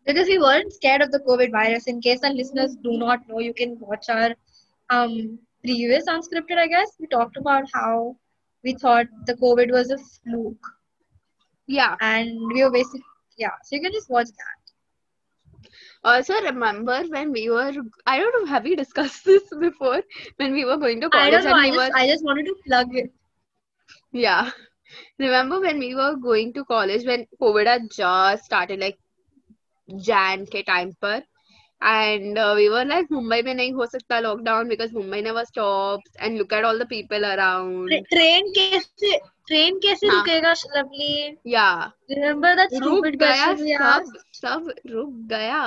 Because 0.06 0.28
we 0.28 0.38
weren't 0.38 0.72
scared 0.74 1.02
of 1.02 1.12
the 1.12 1.20
COVID 1.20 1.52
virus. 1.52 1.88
In 1.88 2.00
case 2.00 2.20
our 2.24 2.34
listeners 2.34 2.76
do 2.84 2.98
not 2.98 3.28
know, 3.28 3.40
you 3.40 3.54
can 3.54 3.78
watch 3.80 4.08
our 4.10 4.36
um, 4.90 5.40
previous 5.64 6.06
unscripted, 6.06 6.58
I 6.58 6.68
guess. 6.68 6.92
We 7.00 7.08
talked 7.08 7.38
about 7.38 7.64
how 7.74 8.16
we 8.64 8.74
thought 8.74 9.08
the 9.26 9.34
COVID 9.36 9.72
was 9.72 9.90
a 9.92 9.98
fluke. 9.98 10.68
Yeah. 11.68 11.96
And 12.02 12.30
we 12.54 12.64
were 12.64 12.72
basically, 12.72 13.04
yeah. 13.38 13.50
So 13.64 13.76
you 13.76 13.82
can 13.82 13.92
just 13.92 14.10
watch 14.10 14.28
that. 14.28 15.70
Also, 16.04 16.36
remember 16.36 17.04
when 17.10 17.32
we 17.32 17.50
were, 17.50 17.74
I 18.06 18.20
don't 18.20 18.40
know, 18.40 18.46
have 18.46 18.64
we 18.64 18.76
discussed 18.76 19.26
this 19.32 19.44
before? 19.60 20.04
When 20.38 20.54
we 20.54 20.66
were 20.66 20.78
going 20.78 21.02
to 21.02 21.10
college 21.10 21.34
I 21.34 21.42
don't 21.42 21.44
know. 21.46 21.50
and 21.52 21.60
I 21.60 21.70
we 21.70 21.76
just, 21.76 21.92
were, 21.92 21.98
I 21.98 22.08
just 22.08 22.24
wanted 22.24 22.46
to 22.46 22.56
plug 22.68 22.96
it. 22.96 23.12
yeah. 24.12 24.52
Remember 25.18 25.60
when 25.60 25.80
we 25.80 25.96
were 25.96 26.16
going 26.16 26.54
to 26.54 26.64
college 26.66 27.06
when 27.06 27.26
COVID 27.42 27.66
had 27.66 27.82
just 27.92 28.46
started, 28.46 28.80
like 28.80 29.00
Jain 29.90 30.46
के 30.46 30.62
time 30.62 30.92
पर. 31.02 31.22
And 31.82 32.40
we 32.58 32.68
were 32.70 32.86
like 32.86 33.08
Mumbai 33.12 33.42
में 33.42 33.54
नहीं 33.54 33.72
हो 33.74 33.86
सकता 33.86 34.20
lockdown 34.20 34.68
because 34.68 34.94
Mumbai 34.94 35.18
ने 35.18 35.22
never 35.22 35.46
stop 35.46 36.02
and 36.20 36.38
look 36.38 36.54
at 36.54 36.64
all 36.66 36.80
the 36.80 36.88
people 36.90 37.24
around 37.24 37.94
train 38.10 38.52
कैसे 38.56 39.18
train 39.48 39.80
कैसे 39.80 40.08
हाँ. 40.08 40.16
रुकेगा 40.16 40.54
या 41.48 41.94
रिमेंबर 42.12 42.56
दैट 42.56 42.80
रुक 42.84 43.06
गया 43.06 43.54
सब 43.56 44.14
सब 44.34 44.74
रुक 44.88 45.10
गया. 45.30 45.66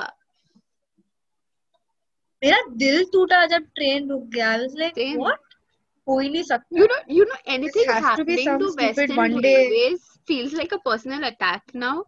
मेरा 2.43 2.63
दिल 2.77 3.05
टूटा 3.05 3.45
जब 3.47 3.67
ट्रेन 3.75 4.11
रुक 4.11 4.25
गया. 4.25 4.57
लाइक 4.57 4.99
व्हाट 5.19 5.55
हो 6.09 6.19
ही 6.19 6.29
नहीं 6.29 6.43
सकता। 6.43 6.79
You 6.79 6.87
know 6.87 7.01
you 7.11 7.25
know 7.25 7.37
anything 7.55 7.91
happening 8.05 8.59
to 8.61 8.69
western 8.77 9.97
feels 10.29 10.55
like 10.55 10.75
a 10.75 10.77
personal 10.85 11.23
attack 11.23 11.75
now 11.77 12.03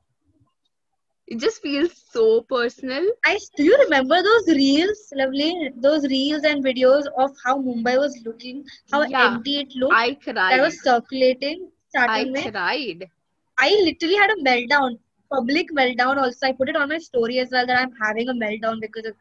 It 1.30 1.40
just 1.40 1.62
feels 1.62 1.96
so 2.12 2.42
personal. 2.42 3.10
I 3.25 3.38
do 3.56 3.64
you 3.64 3.76
remember 3.84 4.22
those 4.22 4.46
reels 4.56 5.00
lovely 5.20 5.70
those 5.76 6.04
reels 6.12 6.44
and 6.44 6.64
videos 6.64 7.06
of 7.18 7.30
how 7.44 7.56
Mumbai 7.60 7.96
was 7.99 8.20
looking 8.25 8.64
how 8.92 9.02
Yeah. 9.08 9.28
empty 9.28 9.58
it 9.60 9.75
looked 9.75 10.04
I 10.04 10.14
that 10.50 10.60
cried. 10.60 10.60
was 10.60 10.82
circulating 10.82 11.70
I 12.06 12.25
starting 12.25 12.32
में 12.32 12.50
cried. 12.52 13.10
I 13.58 13.70
literally 13.84 14.16
had 14.16 14.30
a 14.30 14.42
meltdown, 14.42 14.99
public 15.32 15.70
meltdown. 15.72 16.16
Also, 16.18 16.46
I 16.49 16.52
put 16.52 16.68
it 16.68 16.76
on 16.76 16.88
my 16.88 16.99
story 16.99 17.38
as 17.38 17.50
well 17.52 17.66
that 17.66 17.78
I'm 17.78 17.92
having 18.02 18.28
a 18.28 18.34
meltdown 18.34 18.80
because 18.80 19.06
of 19.06 19.16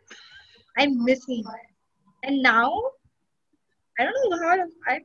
I 0.78 0.88
miss 0.88 1.26
Mumbai. 1.28 1.60
And 2.24 2.42
now, 2.42 2.72
I 4.00 4.04
don't 4.04 4.30
know 4.30 4.38
how 4.40 4.66
I. 4.88 5.02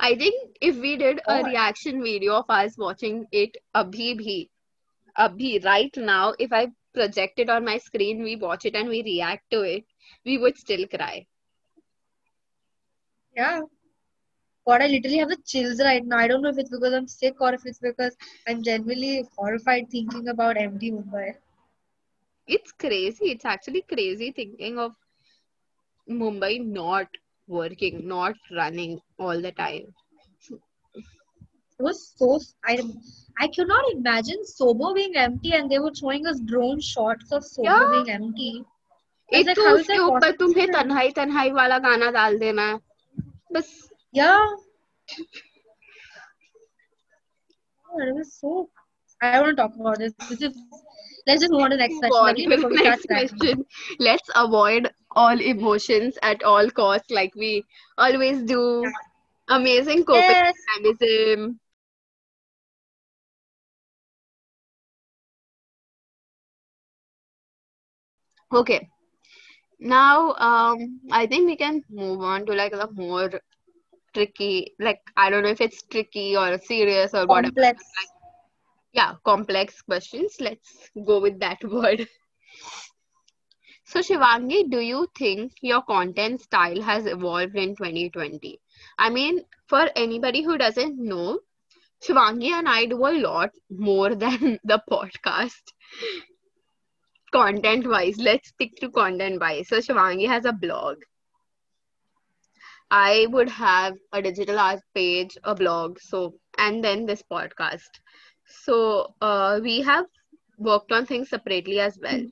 I 0.00 0.14
think 0.16 0.56
if 0.60 0.76
we 0.76 0.96
did 0.96 1.20
a 1.26 1.42
God. 1.42 1.44
reaction 1.44 2.02
video 2.02 2.34
of 2.36 2.46
us 2.48 2.76
watching 2.78 3.26
it 3.32 3.56
abhi 3.74 4.14
bhi, 4.20 4.48
abhi 5.18 5.64
right 5.64 5.96
now, 5.96 6.34
if 6.38 6.52
I 6.52 6.68
project 6.94 7.38
it 7.38 7.50
on 7.50 7.64
my 7.64 7.78
screen, 7.78 8.22
we 8.22 8.36
watch 8.36 8.64
it 8.64 8.74
and 8.74 8.88
we 8.88 9.02
react 9.02 9.50
to 9.50 9.62
it, 9.62 9.84
we 10.24 10.38
would 10.38 10.56
still 10.56 10.86
cry. 10.86 11.26
Yeah. 13.36 13.60
God, 14.66 14.80
I 14.82 14.86
literally 14.86 15.18
have 15.18 15.28
the 15.28 15.36
chills 15.44 15.80
right 15.80 16.04
now. 16.04 16.18
I 16.18 16.26
don't 16.28 16.40
know 16.40 16.48
if 16.48 16.58
it's 16.58 16.70
because 16.70 16.94
I'm 16.94 17.06
sick 17.06 17.40
or 17.40 17.52
if 17.52 17.66
it's 17.66 17.78
because 17.78 18.16
I'm 18.48 18.62
genuinely 18.62 19.24
horrified 19.36 19.90
thinking 19.90 20.28
about 20.28 20.56
empty 20.56 20.90
Mumbai. 20.90 21.34
It's 22.46 22.72
crazy. 22.72 23.30
It's 23.32 23.44
actually 23.44 23.82
crazy 23.82 24.32
thinking 24.32 24.78
of 24.78 24.94
Mumbai 26.08 26.64
not 26.64 27.08
working, 27.46 28.06
not 28.08 28.36
running 28.50 29.00
all 29.18 29.40
the 29.40 29.52
time 29.52 29.94
It 31.79 31.83
was 31.83 32.13
so. 32.17 32.39
I 32.65 32.77
I 33.39 33.47
could 33.47 33.67
not 33.67 33.85
imagine 33.93 34.43
Sobo 34.43 34.93
being 34.95 35.15
empty 35.15 35.53
and 35.53 35.69
they 35.69 35.79
were 35.79 35.93
showing 35.93 36.25
us 36.27 36.39
drone 36.39 36.79
shots 36.81 37.31
of 37.31 37.43
Sobo 37.43 37.65
Yeah. 37.65 37.89
being 37.89 38.09
empty. 38.09 38.65
I 39.33 39.37
was 39.37 39.45
एक 39.45 39.47
like, 39.47 39.57
तो 39.57 39.63
how 39.63 39.75
is 39.77 39.87
उसके 39.87 39.97
that 39.97 40.05
ऊपर 40.07 40.31
तुम्हें 40.39 40.67
possible? 40.67 40.73
तन्हाई 40.73 41.11
तन्हाई 41.19 41.51
वाला 41.59 41.77
गाना 41.87 42.11
डाल 42.19 42.37
देना 42.39 42.67
है 42.71 42.79
बस 43.53 43.71
Yeah. 44.11 44.45
Oh, 47.91 47.99
it 48.01 48.13
was 48.15 48.33
so. 48.39 48.69
I 49.21 49.31
don't 49.31 49.41
want 49.43 49.57
to 49.57 49.61
talk 49.63 49.75
about 49.75 49.97
this. 49.99 50.13
This 50.29 50.41
is. 50.41 50.57
Let's 51.27 51.41
just 51.41 51.51
move 51.51 51.61
on 51.61 51.69
to 51.71 51.75
the 51.77 51.81
next 51.83 51.97
move 51.97 52.01
question. 52.01 52.25
on 52.27 52.35
Lovely, 52.35 52.45
to 52.45 52.49
the 52.51 52.57
before 52.57 52.69
we 52.69 52.77
start 52.77 52.99
next 52.99 53.05
cracking. 53.07 53.37
question. 53.37 53.65
Let's 53.99 54.29
avoid 54.35 54.89
all 55.11 55.39
emotions 55.39 56.17
at 56.21 56.43
all 56.43 56.69
costs, 56.69 57.09
like 57.11 57.35
we 57.35 57.65
always 57.97 58.43
do. 58.43 58.93
Amazing 59.49 60.03
coping 60.05 60.35
Yes. 60.35 60.55
mechanism. 60.77 61.59
Okay. 68.54 68.88
Now, 69.80 70.34
um, 70.34 71.00
I 71.10 71.26
think 71.26 71.46
we 71.46 71.56
can 71.56 71.82
move 71.90 72.20
on 72.22 72.46
to 72.46 72.54
like 72.54 72.72
the 72.72 72.88
more 72.92 73.30
tricky, 74.14 74.74
like 74.78 75.00
I 75.16 75.30
don't 75.30 75.42
know 75.42 75.50
if 75.50 75.60
it's 75.60 75.82
tricky 75.82 76.36
or 76.36 76.58
serious 76.58 77.14
or 77.14 77.26
whatever. 77.26 77.54
Complex. 77.56 77.84
Yeah, 78.92 79.16
complex 79.24 79.82
questions. 79.82 80.36
Let's 80.40 80.90
go 81.06 81.20
with 81.20 81.40
that 81.40 81.62
word. 81.64 82.08
So, 83.84 84.00
Shivangi, 84.00 84.70
do 84.70 84.80
you 84.80 85.08
think 85.16 85.52
your 85.62 85.82
content 85.82 86.40
style 86.42 86.82
has 86.82 87.06
evolved 87.06 87.56
in 87.56 87.74
2020? 87.76 88.60
I 88.98 89.10
mean, 89.10 89.44
for 89.66 89.88
anybody 89.96 90.42
who 90.42 90.58
doesn't 90.58 90.98
know, 90.98 91.40
Shivangi 92.02 92.50
and 92.50 92.68
I 92.68 92.86
do 92.86 93.06
a 93.06 93.18
lot 93.18 93.50
more 93.70 94.14
than 94.14 94.58
the 94.64 94.82
podcast. 94.90 95.72
Content 97.34 97.86
wise, 97.86 98.16
let's 98.18 98.48
stick 98.48 98.76
to 98.76 98.90
content 98.90 99.40
wise. 99.42 99.68
So, 99.68 99.78
Shivangi 99.80 100.26
has 100.28 100.46
a 100.46 100.52
blog. 100.54 100.98
I 102.90 103.26
would 103.30 103.50
have 103.50 103.98
a 104.12 104.22
digital 104.22 104.58
art 104.58 104.80
page, 104.94 105.36
a 105.44 105.54
blog, 105.54 105.98
so 106.00 106.34
and 106.58 106.84
then 106.84 107.06
this 107.06 107.22
podcast. 107.22 108.00
So, 108.46 109.14
uh, 109.20 109.60
we 109.62 109.82
have 109.82 110.06
worked 110.58 110.92
on 110.92 111.06
things 111.06 111.28
separately 111.30 111.80
as 111.80 111.98
well. 112.02 112.22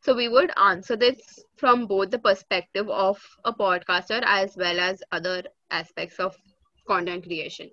So 0.00 0.14
we 0.14 0.28
would 0.28 0.50
answer 0.56 0.96
this 0.96 1.44
from 1.56 1.86
both 1.86 2.10
the 2.10 2.18
perspective 2.18 2.88
of 2.90 3.22
a 3.44 3.52
podcaster 3.52 4.22
as 4.24 4.56
well 4.56 4.80
as 4.80 5.02
other 5.12 5.44
aspects 5.70 6.18
of 6.20 6.36
content 6.86 7.24
creation. 7.24 7.70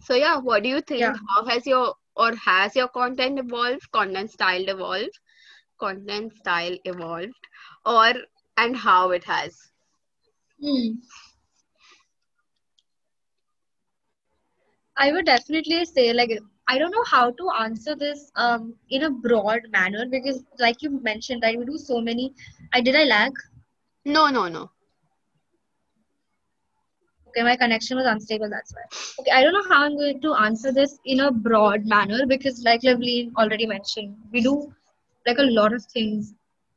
So 0.00 0.14
yeah, 0.14 0.38
what 0.38 0.62
do 0.62 0.68
you 0.68 0.80
think? 0.80 1.00
Yeah. 1.00 1.16
How 1.28 1.44
has 1.46 1.66
your 1.66 1.94
or 2.16 2.34
has 2.36 2.74
your 2.76 2.88
content 2.88 3.38
evolved? 3.38 3.90
Content 3.92 4.30
style 4.30 4.68
evolved? 4.68 5.18
Content 5.78 6.34
style 6.36 6.76
evolved? 6.84 7.46
Or 7.84 8.14
and 8.56 8.76
how 8.76 9.10
it 9.10 9.24
has? 9.24 9.72
Hmm. 10.60 10.92
I 14.96 15.12
would 15.12 15.26
definitely 15.26 15.84
say 15.84 16.12
like 16.12 16.30
I 16.68 16.78
don't 16.78 16.90
know 16.90 17.04
how 17.04 17.30
to 17.30 17.50
answer 17.60 17.94
this 17.94 18.30
um 18.36 18.74
in 18.90 19.04
a 19.04 19.10
broad 19.10 19.62
manner 19.70 20.06
because 20.10 20.44
like 20.58 20.82
you 20.82 20.90
mentioned 21.02 21.42
that 21.42 21.56
we 21.56 21.64
do 21.64 21.78
so 21.78 22.00
many 22.00 22.34
I 22.72 22.80
did 22.80 22.96
I 22.96 23.04
lag? 23.04 23.32
No, 24.04 24.28
no, 24.28 24.48
no. 24.48 24.70
Okay, 27.36 27.44
my 27.44 27.56
connection 27.56 27.98
was 27.98 28.06
unstable, 28.06 28.48
that's 28.48 28.72
why. 28.74 28.82
Okay, 29.20 29.30
I 29.30 29.42
don't 29.42 29.52
know 29.52 29.68
how 29.68 29.84
I'm 29.84 29.96
going 29.96 30.22
to 30.22 30.34
answer 30.34 30.72
this 30.72 30.98
in 31.04 31.20
a 31.20 31.30
broad 31.30 31.84
manner 31.84 32.24
because 32.26 32.62
like 32.64 32.80
Loveleen 32.80 33.34
already 33.36 33.66
mentioned, 33.66 34.16
we 34.32 34.40
do 34.40 34.72
like 35.26 35.36
a 35.38 35.42
lot 35.42 35.74
of 35.74 35.84
things. 35.84 36.32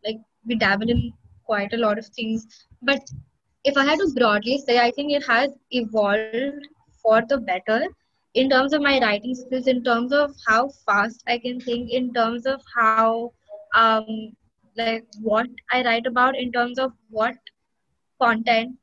Like 0.05 0.17
we 0.45 0.55
dabble 0.55 0.89
in 0.89 1.13
quite 1.45 1.71
a 1.73 1.77
lot 1.77 1.97
of 1.97 2.05
things. 2.07 2.45
But 2.81 3.09
if 3.63 3.77
I 3.77 3.85
had 3.85 3.99
to 3.99 4.11
broadly 4.13 4.57
say, 4.57 4.79
I 4.79 4.91
think 4.91 5.13
it 5.13 5.25
has 5.27 5.51
evolved 5.71 6.67
for 7.01 7.21
the 7.29 7.37
better 7.37 7.85
in 8.33 8.49
terms 8.49 8.73
of 8.73 8.81
my 8.81 8.99
writing 8.99 9.35
skills, 9.35 9.67
in 9.67 9.81
terms 9.81 10.11
of 10.11 10.35
how 10.45 10.69
fast 10.85 11.23
I 11.25 11.37
can 11.37 11.61
think, 11.61 11.89
in 11.91 12.13
terms 12.13 12.45
of 12.45 12.61
how 12.75 13.31
um 13.75 14.33
like 14.75 15.05
what 15.21 15.47
I 15.71 15.83
write 15.85 16.05
about, 16.05 16.37
in 16.37 16.51
terms 16.51 16.79
of 16.79 16.91
what 17.09 17.35
content 18.21 18.75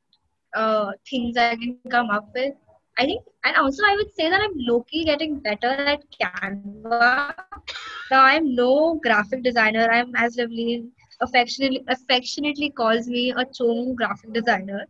uh 0.55 0.91
things 1.09 1.37
I 1.37 1.55
can 1.55 1.75
come 1.89 2.09
up 2.09 2.29
with. 2.35 2.53
I 2.99 3.05
think, 3.05 3.23
and 3.45 3.55
also 3.57 3.83
I 3.85 3.95
would 3.95 4.13
say 4.15 4.29
that 4.29 4.41
I'm 4.41 4.53
low-key 4.55 5.05
getting 5.05 5.39
better 5.39 5.69
at 5.69 6.03
Canva. 6.19 7.33
Now 8.11 8.21
I'm 8.23 8.55
no 8.55 8.99
graphic 9.03 9.43
designer. 9.43 9.87
I'm 9.91 10.15
as 10.15 10.37
Loveleen 10.37 10.89
affectionately 11.21 11.83
affectionately 11.87 12.69
calls 12.71 13.07
me 13.07 13.31
a 13.35 13.45
chong 13.45 13.95
graphic 13.95 14.33
designer. 14.33 14.85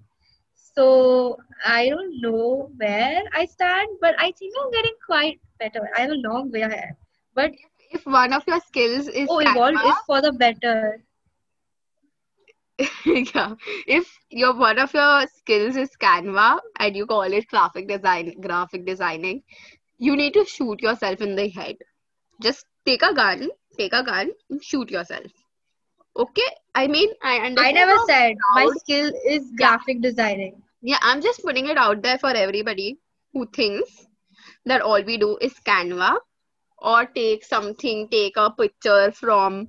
So 0.56 1.38
I 1.66 1.90
don't 1.90 2.22
know 2.22 2.72
where 2.78 3.22
I 3.34 3.46
stand, 3.46 3.90
but 4.02 4.16
I 4.20 4.32
think 4.32 4.54
I'm 4.62 4.72
getting 4.72 4.96
quite 5.06 5.40
better. 5.60 5.90
I 5.98 6.02
have 6.02 6.12
a 6.12 6.22
long 6.30 6.52
way 6.52 6.62
ahead. 6.62 6.96
But 7.34 7.52
If 7.92 8.06
one 8.06 8.34
of 8.34 8.48
your 8.48 8.60
skills 8.62 9.08
is 9.08 9.28
oh, 9.30 9.40
evolved 9.40 9.78
Canva, 9.78 9.90
is 9.90 9.98
for 10.06 10.22
the 10.22 10.32
better. 10.34 11.04
Yeah, 13.05 13.55
if 13.88 14.19
your 14.29 14.53
one 14.57 14.77
of 14.79 14.93
your 14.93 15.27
skills 15.27 15.75
is 15.75 15.91
Canva 15.98 16.60
and 16.79 16.96
you 16.96 17.05
call 17.05 17.22
it 17.24 17.48
graphic 17.48 17.88
design, 17.88 18.34
graphic 18.41 18.86
designing, 18.86 19.43
you 19.98 20.15
need 20.15 20.34
to 20.34 20.46
shoot 20.46 20.81
yourself 20.81 21.22
in 21.22 21.36
the 21.36 21.50
head. 21.50 21.75
Just 22.41 22.65
take 22.86 23.01
a 23.03 23.13
gun, 23.13 23.50
take 23.77 23.93
a 23.93 24.03
gun, 24.03 24.31
and 24.50 24.63
shoot 24.63 24.89
yourself. 24.91 25.31
Okay? 26.15 26.50
I 26.75 26.88
mean, 26.88 27.10
I 27.24 27.38
understand. 27.38 27.67
I 27.67 27.72
never 27.72 27.98
said 27.98 28.38
my 28.53 28.69
skill 28.69 29.12
is 29.25 29.51
Yeah. 29.57 29.75
graphic 29.77 30.01
designing. 30.01 30.63
Yeah, 30.81 31.00
I'm 31.01 31.22
just 31.22 31.43
putting 31.43 31.67
it 31.67 31.77
out 31.77 32.01
there 32.01 32.17
for 32.17 32.29
everybody 32.29 33.00
who 33.34 33.48
thinks 33.48 34.07
that 34.65 34.81
all 34.81 35.01
we 35.03 35.17
do 35.17 35.38
is 35.41 35.53
Canva 35.60 36.17
or 36.77 37.05
take 37.05 37.43
something, 37.43 38.07
take 38.10 38.38
a 38.38 38.51
picture 38.51 39.12
from 39.12 39.67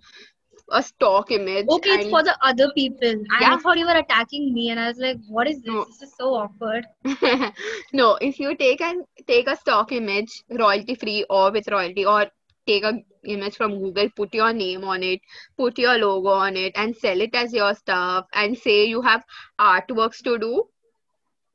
a 0.70 0.82
stock 0.82 1.30
image 1.30 1.76
Okay, 1.76 1.90
it's 1.94 2.06
for 2.06 2.22
the 2.22 2.36
other 2.42 2.70
people. 2.74 3.08
And 3.08 3.26
I 3.30 3.40
yeah, 3.40 3.56
thought 3.56 3.78
you 3.78 3.86
were 3.86 3.96
attacking 3.96 4.52
me, 4.52 4.70
and 4.70 4.78
I 4.80 4.88
was 4.88 4.98
like, 4.98 5.18
what 5.28 5.48
is 5.48 5.60
this? 5.62 5.74
no. 5.74 5.86
This 5.86 6.02
is 6.02 6.14
so 6.16 6.34
awkward. 6.34 6.86
No, 7.92 8.16
if 8.20 8.38
you 8.40 8.54
take 8.56 8.80
an 8.80 9.04
take 9.26 9.48
a 9.48 9.56
stock 9.56 9.92
image, 9.92 10.42
royalty 10.50 10.94
free 10.94 11.24
or 11.30 11.50
with 11.52 11.68
royalty, 11.68 12.04
or 12.04 12.26
take 12.66 12.84
a 12.84 12.92
image 13.24 13.56
from 13.56 13.78
Google, 13.78 14.08
put 14.16 14.34
your 14.34 14.52
name 14.52 14.84
on 14.84 15.02
it, 15.02 15.20
put 15.56 15.78
your 15.78 15.96
logo 15.98 16.28
on 16.30 16.56
it, 16.56 16.72
and 16.76 16.96
sell 16.96 17.20
it 17.20 17.34
as 17.34 17.52
your 17.52 17.74
stuff, 17.74 18.26
and 18.34 18.56
say 18.58 18.84
you 18.86 19.02
have 19.02 19.24
artworks 19.58 20.22
to 20.24 20.38
do, 20.38 20.64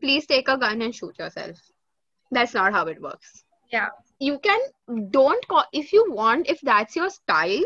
please 0.01 0.25
take 0.27 0.47
a 0.47 0.57
gun 0.57 0.81
and 0.81 0.95
shoot 0.95 1.17
yourself. 1.19 1.57
That's 2.31 2.53
not 2.53 2.73
how 2.73 2.85
it 2.87 3.01
works. 3.01 3.43
Yeah. 3.71 3.89
You 4.19 4.39
can 4.39 4.59
don't 5.11 5.47
call 5.47 5.65
if 5.73 5.91
you 5.93 6.11
want, 6.11 6.49
if 6.49 6.61
that's 6.61 6.95
your 6.95 7.09
style, 7.09 7.63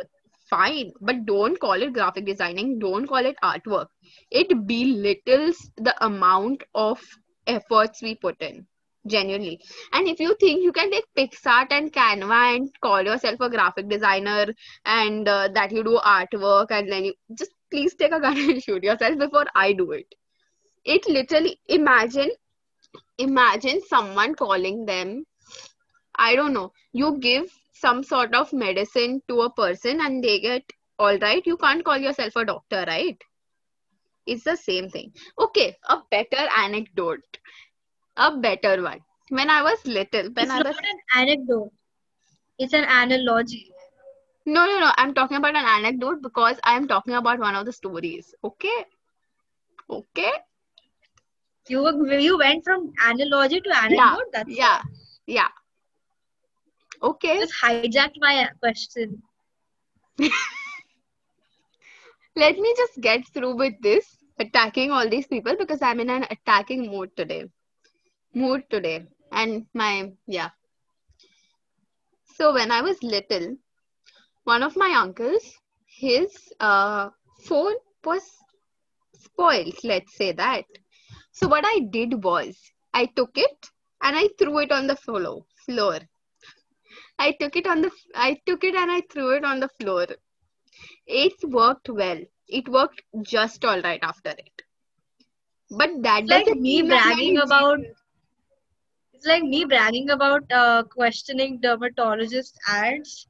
fine, 0.50 0.92
but 1.02 1.26
don't 1.26 1.60
call 1.60 1.82
it 1.82 1.94
graphic 1.94 2.26
designing, 2.26 2.80
don't 2.80 3.08
call 3.08 3.26
it 3.26 3.36
artwork. 3.44 3.88
It 4.32 4.68
belittles 4.68 5.72
the 5.78 5.96
amount 6.06 6.64
of 6.74 7.00
efforts 7.48 8.02
we 8.02 8.16
put 8.16 8.42
in 8.42 8.66
genuinely 9.08 9.60
and 9.94 10.08
if 10.08 10.20
you 10.20 10.36
think 10.40 10.62
you 10.62 10.72
can 10.72 10.92
take 10.92 11.06
PicsArt 11.18 11.68
and 11.72 11.92
canva 11.94 12.56
and 12.56 12.70
call 12.82 13.02
yourself 13.04 13.40
a 13.40 13.50
graphic 13.50 13.88
designer 13.90 14.48
and 14.86 15.28
uh, 15.28 15.48
that 15.54 15.72
you 15.72 15.84
do 15.84 16.00
artwork 16.06 16.68
and 16.72 16.92
then 16.92 17.06
you 17.06 17.14
just 17.38 17.52
please 17.72 17.96
take 17.96 18.12
a 18.12 18.20
gun 18.20 18.38
and 18.50 18.62
shoot 18.62 18.84
yourself 18.84 19.18
before 19.18 19.46
i 19.56 19.72
do 19.74 19.92
it 19.92 20.14
it 20.86 21.08
literally 21.08 21.58
imagine 21.68 22.32
imagine 23.18 23.82
someone 23.88 24.36
calling 24.36 24.86
them 24.86 25.24
i 26.18 26.36
don't 26.36 26.54
know 26.54 26.72
you 26.94 27.18
give 27.20 27.46
some 27.80 28.04
sort 28.04 28.34
of 28.36 28.54
medicine 28.54 29.22
to 29.28 29.42
a 29.42 29.52
person 29.52 30.00
and 30.02 30.24
they 30.24 30.40
get 30.40 30.74
all 31.00 31.18
right 31.20 31.46
you 31.46 31.58
can't 31.58 31.84
call 31.86 31.98
yourself 31.98 32.36
a 32.36 32.46
doctor 32.46 32.84
right 32.88 33.24
it's 34.26 34.44
the 34.44 34.56
same 34.56 34.90
thing 34.90 35.12
okay 35.40 35.76
a 35.90 35.98
better 36.12 36.44
anecdote 36.58 37.38
a 38.18 38.36
better 38.38 38.82
one. 38.82 39.00
When 39.30 39.50
I 39.50 39.62
was 39.63 39.86
little, 39.86 40.30
when 40.34 40.50
It's 40.50 40.54
I 40.54 40.62
not 40.62 40.84
an 40.84 41.00
anecdote, 41.16 41.72
it's 42.58 42.74
an 42.74 42.86
analogy. 42.86 43.72
no, 44.46 44.66
no, 44.66 44.80
no, 44.80 44.92
I'm 44.98 45.13
talking 45.13 45.38
about 45.38 45.56
an 45.56 45.66
anecdote 45.66 46.22
because 46.22 46.60
I'm 46.63 46.88
talking 46.88 47.13
about 47.13 47.40
one 47.40 47.56
of 47.56 47.66
the 47.66 47.72
stories. 47.74 48.34
Okay, 48.44 48.86
okay, 49.90 50.32
You 51.68 51.84
you 52.20 52.38
went 52.38 52.63
from 52.66 52.94
analogy 53.04 53.62
to 53.62 53.78
yeah, 53.88 54.18
anecdote. 54.18 54.26
That's 54.34 54.60
yeah, 54.60 54.82
yeah. 55.26 55.50
Okay, 57.02 57.40
just 57.40 57.54
hijacked 57.62 58.08
my 58.12 58.50
question. 58.60 59.22
let 62.36 62.58
me 62.58 62.74
just 62.78 63.00
get 63.02 63.28
through 63.34 63.56
with 63.56 63.74
this 63.82 64.18
attacking 64.40 64.92
all 64.92 65.08
these 65.10 65.28
people 65.28 65.56
because 65.58 65.82
I'm 65.82 66.00
in 66.00 66.10
an 66.10 66.26
attacking 66.30 66.88
mood 66.90 67.16
today. 67.16 67.50
Mood 68.34 68.64
today, 68.70 69.06
and 69.32 69.66
my 69.74 70.12
yeah. 70.28 70.50
So 72.36 72.54
when 72.54 72.72
I 72.72 72.82
was 72.82 73.02
little, 73.04 73.58
one 74.44 74.64
of 74.64 74.76
my 74.76 74.94
uncles, 74.96 75.58
his 75.86 76.52
uh, 76.60 77.10
phone 77.44 77.76
was 78.04 78.24
spoiled, 79.14 79.76
let's 79.84 80.16
say 80.16 80.32
that. 80.34 80.66
So 81.32 81.48
what 81.48 81.64
I 81.66 81.80
did 81.92 82.24
was 82.24 82.72
I 82.94 83.06
took 83.06 83.32
it 83.36 83.70
and 84.02 84.16
I 84.16 84.30
threw 84.38 84.60
it 84.60 84.72
on 84.72 84.88
the 84.88 84.96
floor. 84.96 85.46
Floor. 85.66 86.00
I 87.18 87.33
took 87.33 87.57
it 87.57 87.66
on 87.66 87.83
the 87.83 87.90
I 88.14 88.40
took 88.47 88.64
it 88.64 88.75
and 88.75 88.90
I 88.90 89.01
threw 89.03 89.31
it 89.37 89.45
on 89.45 89.61
the 89.61 89.68
floor. 89.68 90.07
It 91.07 91.42
worked 91.45 91.88
well. 91.88 92.21
It 92.49 92.68
worked 92.68 93.03
just 93.23 93.64
all 93.64 93.81
right 93.81 94.03
after 94.03 94.31
it. 94.31 94.62
But 95.71 96.03
that 96.03 96.27
It's 96.27 96.31
like 96.31 96.49
doesn't 96.49 96.61
me 96.61 96.83
mean 96.83 96.88
that 96.88 97.05
I'm 97.05 97.21
bragging 97.21 97.37
a 97.37 97.37
about 97.38 97.79
genius. 97.79 97.99
it's 99.12 99.27
like 99.27 99.42
me 99.42 99.64
bragging 99.64 100.11
about 100.11 100.51
uh, 100.53 100.83
questioning 100.85 101.59
dermatologist 101.61 102.59
ads 102.68 103.27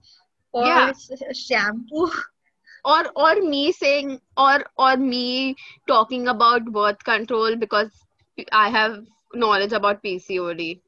for 0.50 0.66
Yeah. 0.70 0.90
s- 0.90 1.10
shampoo. 1.32 2.10
Or 2.84 3.10
or 3.16 3.34
me 3.40 3.72
saying 3.72 4.20
or 4.36 4.64
or 4.76 4.96
me 4.96 5.56
talking 5.86 6.28
about 6.28 6.64
birth 6.66 7.02
control 7.04 7.56
because 7.56 8.06
I 8.52 8.68
have 8.70 9.06
knowledge 9.34 9.72
about 9.72 10.02
PCOD. 10.02 10.82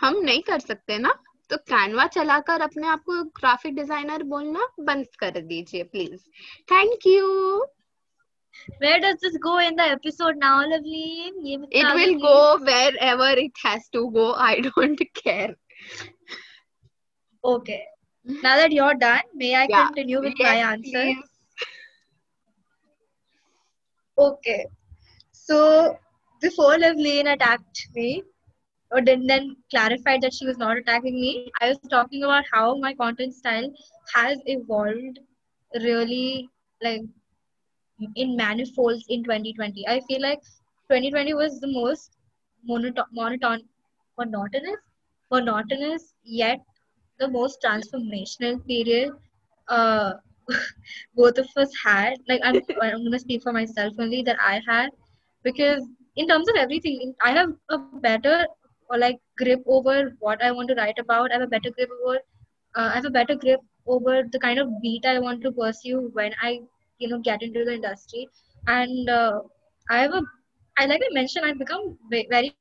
हम 0.00 0.14
नहीं 0.24 0.42
कर 0.48 0.58
सकते 0.60 0.98
ना 0.98 1.12
तो 1.53 1.57
Canva 1.69 2.05
चलाकर 2.17 2.61
अपने 2.61 2.87
आप 2.87 3.03
को 3.09 3.23
ग्राफिक 3.39 3.75
डिज़ाइनर 3.75 4.23
बोलना 4.33 4.67
बंद 4.89 5.07
कर 5.19 5.39
दीजिए 5.53 5.83
please 5.95 6.21
thank 6.73 7.07
you 7.07 7.29
Where 8.81 8.97
does 9.03 9.15
this 9.21 9.35
go 9.43 9.51
in 9.59 9.77
the 9.77 9.85
episode 9.91 10.37
now, 10.41 10.49
lovely? 10.71 11.31
it 11.79 11.87
will 11.95 12.11
go 12.23 12.33
wherever 12.67 13.29
it 13.43 13.61
has 13.63 13.87
to 13.95 14.03
go 14.17 14.25
i 14.47 14.51
don't 14.67 15.01
care 15.19 15.55
Okay. 17.43 17.81
Now 18.25 18.55
that 18.57 18.71
you're 18.71 18.93
done, 18.95 19.23
may 19.35 19.49
I 19.61 19.63
yeah 19.69 19.87
continue 19.87 20.21
with 20.25 20.43
yes, 20.43 20.47
my 20.47 20.53
yes 20.57 20.67
answer? 20.67 21.01
please 21.01 21.33
Okay. 24.17 24.65
So 25.31 25.97
before 26.41 26.77
Loveleen 26.77 27.33
attacked 27.33 27.87
me, 27.95 28.23
or 28.93 29.01
then 29.01 29.25
then 29.25 29.55
clarified 29.71 30.21
that 30.21 30.33
she 30.33 30.45
was 30.45 30.57
not 30.57 30.77
attacking 30.77 31.15
me, 31.19 31.51
I 31.61 31.69
was 31.69 31.79
talking 31.89 32.23
about 32.23 32.45
how 32.51 32.77
my 32.77 32.93
content 32.93 33.33
style 33.33 33.69
has 34.13 34.37
evolved 34.45 35.19
really 35.81 36.49
like 36.81 37.01
in 38.15 38.35
manifolds 38.35 39.05
in 39.09 39.23
2020. 39.23 39.87
I 39.87 39.99
feel 40.07 40.21
like 40.21 40.39
2020 40.89 41.33
was 41.33 41.59
the 41.59 41.71
most 41.71 42.17
monoton, 42.69 43.05
monoton, 43.17 43.59
monotonous, 44.17 44.77
monotonous 45.31 46.13
yet 46.23 46.59
the 47.19 47.27
most 47.27 47.65
transformational 47.65 48.65
period 48.67 49.11
uh, 49.69 50.13
both 51.15 51.37
of 51.37 51.47
us 51.57 51.71
had. 51.83 52.17
Like 52.27 52.41
I'm, 52.43 52.61
I'm 52.81 53.03
gonna 53.03 53.19
speak 53.19 53.41
for 53.41 53.53
myself 53.53 53.93
only 53.99 54.21
that 54.23 54.37
I 54.39 54.61
had 54.67 54.89
because 55.43 55.81
in 56.15 56.27
terms 56.27 56.47
of 56.49 56.55
everything, 56.57 57.15
I 57.23 57.31
have 57.31 57.53
a 57.69 57.77
better 57.77 58.45
or 58.93 58.99
like 58.99 59.19
grip 59.37 59.63
over 59.67 60.13
what 60.19 60.43
I 60.43 60.51
want 60.51 60.69
to 60.69 60.75
write 60.75 60.99
about. 60.99 61.31
I 61.31 61.35
have 61.35 61.43
a 61.43 61.47
better 61.47 61.71
grip 61.71 61.89
over. 62.05 62.17
Uh, 62.75 62.91
I 62.93 62.95
have 62.95 63.05
a 63.05 63.11
better 63.11 63.35
grip 63.35 63.61
over 63.87 64.23
the 64.31 64.39
kind 64.39 64.59
of 64.59 64.69
beat 64.81 65.05
I 65.05 65.19
want 65.19 65.41
to 65.43 65.51
pursue 65.51 66.11
when 66.13 66.33
I, 66.41 66.61
you 66.99 67.09
know, 67.09 67.19
get 67.19 67.43
into 67.43 67.65
the 67.65 67.75
industry. 67.75 68.29
And 68.67 69.09
uh, 69.09 69.41
I 69.89 69.99
have 70.01 70.13
a, 70.13 70.21
I 70.79 70.85
like 70.87 71.01
I 71.03 71.13
mentioned, 71.13 71.45
I've 71.45 71.59
become 71.59 71.97
very 72.11 72.53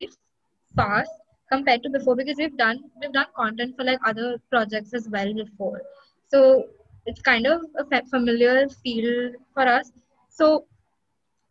fast 0.77 1.11
compared 1.51 1.83
to 1.83 1.91
before 1.91 2.17
because 2.17 2.37
we've 2.39 2.57
done 2.57 2.79
we've 3.01 3.13
done 3.13 3.27
content 3.37 3.77
for 3.77 3.85
like 3.85 3.99
other 4.05 4.39
projects 4.51 4.95
as 4.95 5.09
well 5.11 5.33
before. 5.35 5.83
So 6.29 6.65
it's 7.07 7.21
kind 7.23 7.47
of 7.47 7.63
a 7.79 8.03
familiar 8.11 8.69
field 8.69 9.35
for 9.55 9.63
us. 9.63 9.93
So 10.31 10.67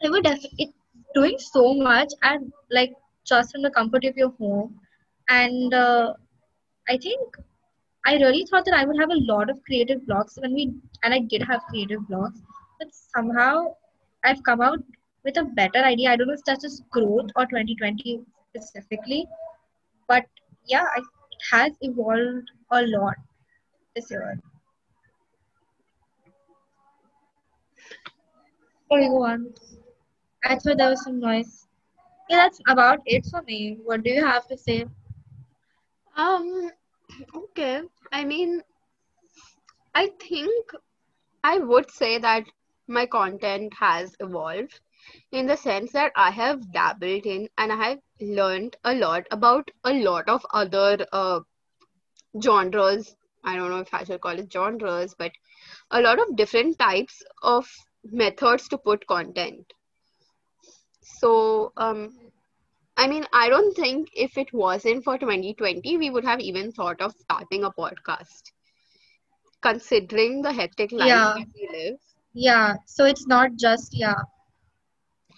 it 0.01 0.11
would 0.11 0.23
definitely 0.23 0.73
doing 1.13 1.37
so 1.39 1.73
much 1.73 2.11
and 2.23 2.51
like 2.71 2.93
just 3.25 3.51
from 3.51 3.61
the 3.61 3.71
comfort 3.71 4.05
of 4.05 4.17
your 4.17 4.31
home. 4.39 4.79
And 5.29 5.73
uh, 5.73 6.13
I 6.89 6.97
think 6.97 7.35
I 8.05 8.15
really 8.15 8.45
thought 8.49 8.65
that 8.65 8.73
I 8.73 8.85
would 8.85 8.99
have 8.99 9.11
a 9.11 9.25
lot 9.31 9.49
of 9.49 9.63
creative 9.63 10.05
blocks 10.07 10.37
when 10.41 10.53
we, 10.53 10.73
and 11.03 11.13
I 11.13 11.19
did 11.19 11.43
have 11.43 11.61
creative 11.69 12.07
blocks, 12.07 12.39
but 12.79 12.89
somehow 12.91 13.75
I've 14.23 14.43
come 14.43 14.61
out 14.61 14.79
with 15.23 15.37
a 15.37 15.43
better 15.43 15.79
idea. 15.79 16.11
I 16.11 16.15
don't 16.15 16.27
know 16.27 16.33
if 16.33 16.43
that's 16.45 16.63
just 16.63 16.89
growth 16.89 17.29
or 17.35 17.45
2020 17.45 18.21
specifically, 18.49 19.27
but 20.07 20.25
yeah, 20.67 20.85
it 20.97 21.03
has 21.51 21.71
evolved 21.81 22.49
a 22.71 22.81
lot 22.83 23.15
this 23.95 24.09
year. 24.09 24.39
Okay, 28.91 29.07
go 29.07 29.23
on. 29.23 29.53
I 30.43 30.55
thought 30.57 30.77
there 30.77 30.89
was 30.89 31.03
some 31.03 31.19
noise. 31.19 31.67
Yeah, 32.31 32.49
that's 32.49 32.61
about 32.67 33.01
it 33.05 33.27
for 33.27 33.43
me. 33.43 33.77
What 33.83 34.03
do 34.03 34.11
you 34.11 34.25
have 34.25 34.47
to 34.47 34.57
say? 34.57 34.85
Um, 36.17 36.71
okay. 37.35 37.83
I 38.11 38.23
mean, 38.25 38.63
I 39.95 40.07
think 40.19 40.71
I 41.43 41.59
would 41.59 41.91
say 41.91 42.17
that 42.19 42.45
my 42.87 43.05
content 43.05 43.73
has 43.75 44.15
evolved 44.19 44.81
in 45.31 45.47
the 45.47 45.57
sense 45.57 45.91
that 45.93 46.11
I 46.15 46.31
have 46.31 46.71
dabbled 46.73 47.25
in 47.25 47.49
and 47.57 47.71
I 47.71 47.75
have 47.89 47.99
learned 48.21 48.77
a 48.83 48.93
lot 48.95 49.27
about 49.31 49.71
a 49.83 49.93
lot 49.93 50.29
of 50.29 50.45
other 50.53 51.05
uh, 51.13 51.41
genres. 52.43 53.15
I 53.43 53.55
don't 53.55 53.69
know 53.69 53.79
if 53.79 53.93
I 53.93 54.03
should 54.03 54.21
call 54.21 54.39
it 54.39 54.51
genres, 54.51 55.15
but 55.17 55.31
a 55.91 56.01
lot 56.01 56.19
of 56.19 56.35
different 56.35 56.79
types 56.79 57.23
of 57.43 57.69
methods 58.03 58.67
to 58.69 58.77
put 58.77 59.07
content. 59.07 59.73
So, 61.01 61.73
um, 61.77 62.17
I 62.97 63.07
mean, 63.07 63.25
I 63.33 63.49
don't 63.49 63.75
think 63.75 64.09
if 64.15 64.37
it 64.37 64.53
wasn't 64.53 65.03
for 65.03 65.17
2020, 65.17 65.97
we 65.97 66.09
would 66.09 66.25
have 66.25 66.39
even 66.39 66.71
thought 66.71 67.01
of 67.01 67.13
starting 67.13 67.63
a 67.63 67.71
podcast. 67.71 68.51
Considering 69.61 70.41
the 70.41 70.53
hectic 70.53 70.91
life 70.91 71.21
Yeah, 71.21 71.35
that 71.35 71.47
we 71.55 71.67
live, 71.71 71.99
yeah. 72.33 72.75
So 72.85 73.05
it's 73.05 73.27
not 73.27 73.51
just, 73.57 73.97
yeah, 73.97 74.15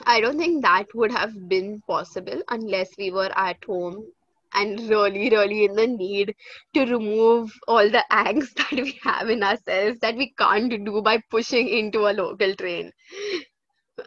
I 0.05 0.21
don't 0.21 0.37
think 0.37 0.61
that 0.63 0.93
would 0.93 1.11
have 1.11 1.47
been 1.49 1.81
possible 1.87 2.41
unless 2.49 2.97
we 2.97 3.11
were 3.11 3.31
at 3.35 3.63
home 3.65 4.11
and 4.53 4.79
really, 4.89 5.29
really 5.29 5.65
in 5.65 5.73
the 5.75 5.87
need 5.87 6.35
to 6.73 6.85
remove 6.85 7.51
all 7.67 7.89
the 7.89 8.03
angst 8.11 8.53
that 8.55 8.71
we 8.71 8.99
have 9.03 9.29
in 9.29 9.43
ourselves 9.43 9.99
that 9.99 10.15
we 10.15 10.33
can't 10.37 10.85
do 10.85 11.01
by 11.01 11.19
pushing 11.29 11.67
into 11.67 12.07
a 12.07 12.13
local 12.13 12.55
train. 12.55 12.91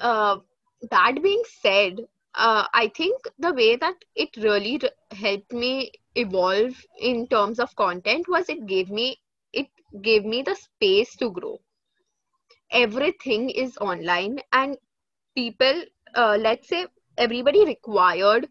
Uh, 0.00 0.38
that 0.90 1.22
being 1.22 1.42
said, 1.46 2.00
uh, 2.34 2.66
I 2.72 2.88
think 2.88 3.22
the 3.38 3.52
way 3.52 3.76
that 3.76 4.04
it 4.14 4.36
really 4.36 4.80
r- 4.82 5.16
helped 5.16 5.52
me 5.52 5.92
evolve 6.14 6.84
in 6.98 7.26
terms 7.28 7.58
of 7.60 7.74
content 7.76 8.28
was 8.28 8.48
it 8.48 8.66
gave 8.66 8.90
me 8.90 9.20
it 9.52 9.68
gave 10.02 10.24
me 10.24 10.42
the 10.42 10.54
space 10.54 11.16
to 11.16 11.30
grow. 11.30 11.60
Everything 12.72 13.50
is 13.50 13.76
online, 13.78 14.40
and 14.52 14.76
people, 15.34 15.84
uh, 16.14 16.36
let's 16.40 16.68
say, 16.68 16.86
everybody 17.16 17.64
required 17.64 18.48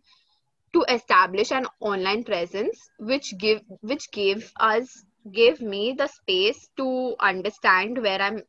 to 0.74 0.86
establish 0.90 1.52
an 1.52 1.68
online 1.80 2.24
presence, 2.24 2.90
which 3.00 3.38
give 3.38 3.64
which 3.82 4.12
gave 4.12 4.52
us 4.60 5.06
gave 5.32 5.62
me 5.62 5.94
the 5.94 6.08
space 6.08 6.70
to 6.78 7.16
understand 7.20 8.02
where 8.02 8.22
I'm 8.22 8.44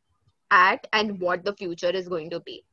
at 0.51 0.87
and 0.93 1.19
what 1.21 1.45
the 1.45 1.55
future 1.55 1.91
is 1.91 2.07
going 2.09 2.29
to 2.31 2.39
be 2.41 2.66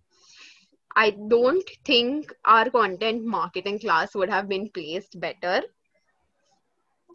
I 0.96 1.10
don't 1.10 1.68
think 1.84 2.32
our 2.44 2.70
content 2.70 3.24
marketing 3.24 3.80
class 3.80 4.14
would 4.14 4.30
have 4.30 4.48
been 4.48 4.70
placed 4.70 5.18
better. 5.18 5.62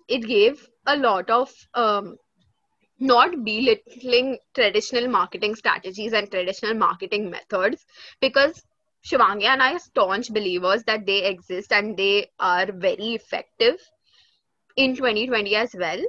It 0.07 0.27
gave 0.27 0.67
a 0.85 0.97
lot 0.97 1.29
of 1.29 1.53
um, 1.73 2.17
not 2.99 3.43
belittling 3.43 4.37
traditional 4.53 5.07
marketing 5.07 5.55
strategies 5.55 6.13
and 6.13 6.29
traditional 6.29 6.73
marketing 6.73 7.29
methods 7.29 7.85
because 8.19 8.63
Shivangi 9.05 9.45
and 9.45 9.61
I 9.63 9.73
are 9.75 9.79
staunch 9.79 10.33
believers 10.33 10.83
that 10.83 11.05
they 11.05 11.23
exist 11.25 11.71
and 11.71 11.95
they 11.95 12.29
are 12.39 12.69
very 12.71 13.13
effective 13.13 13.79
in 14.75 14.95
2020 14.95 15.55
as 15.55 15.73
well. 15.77 16.01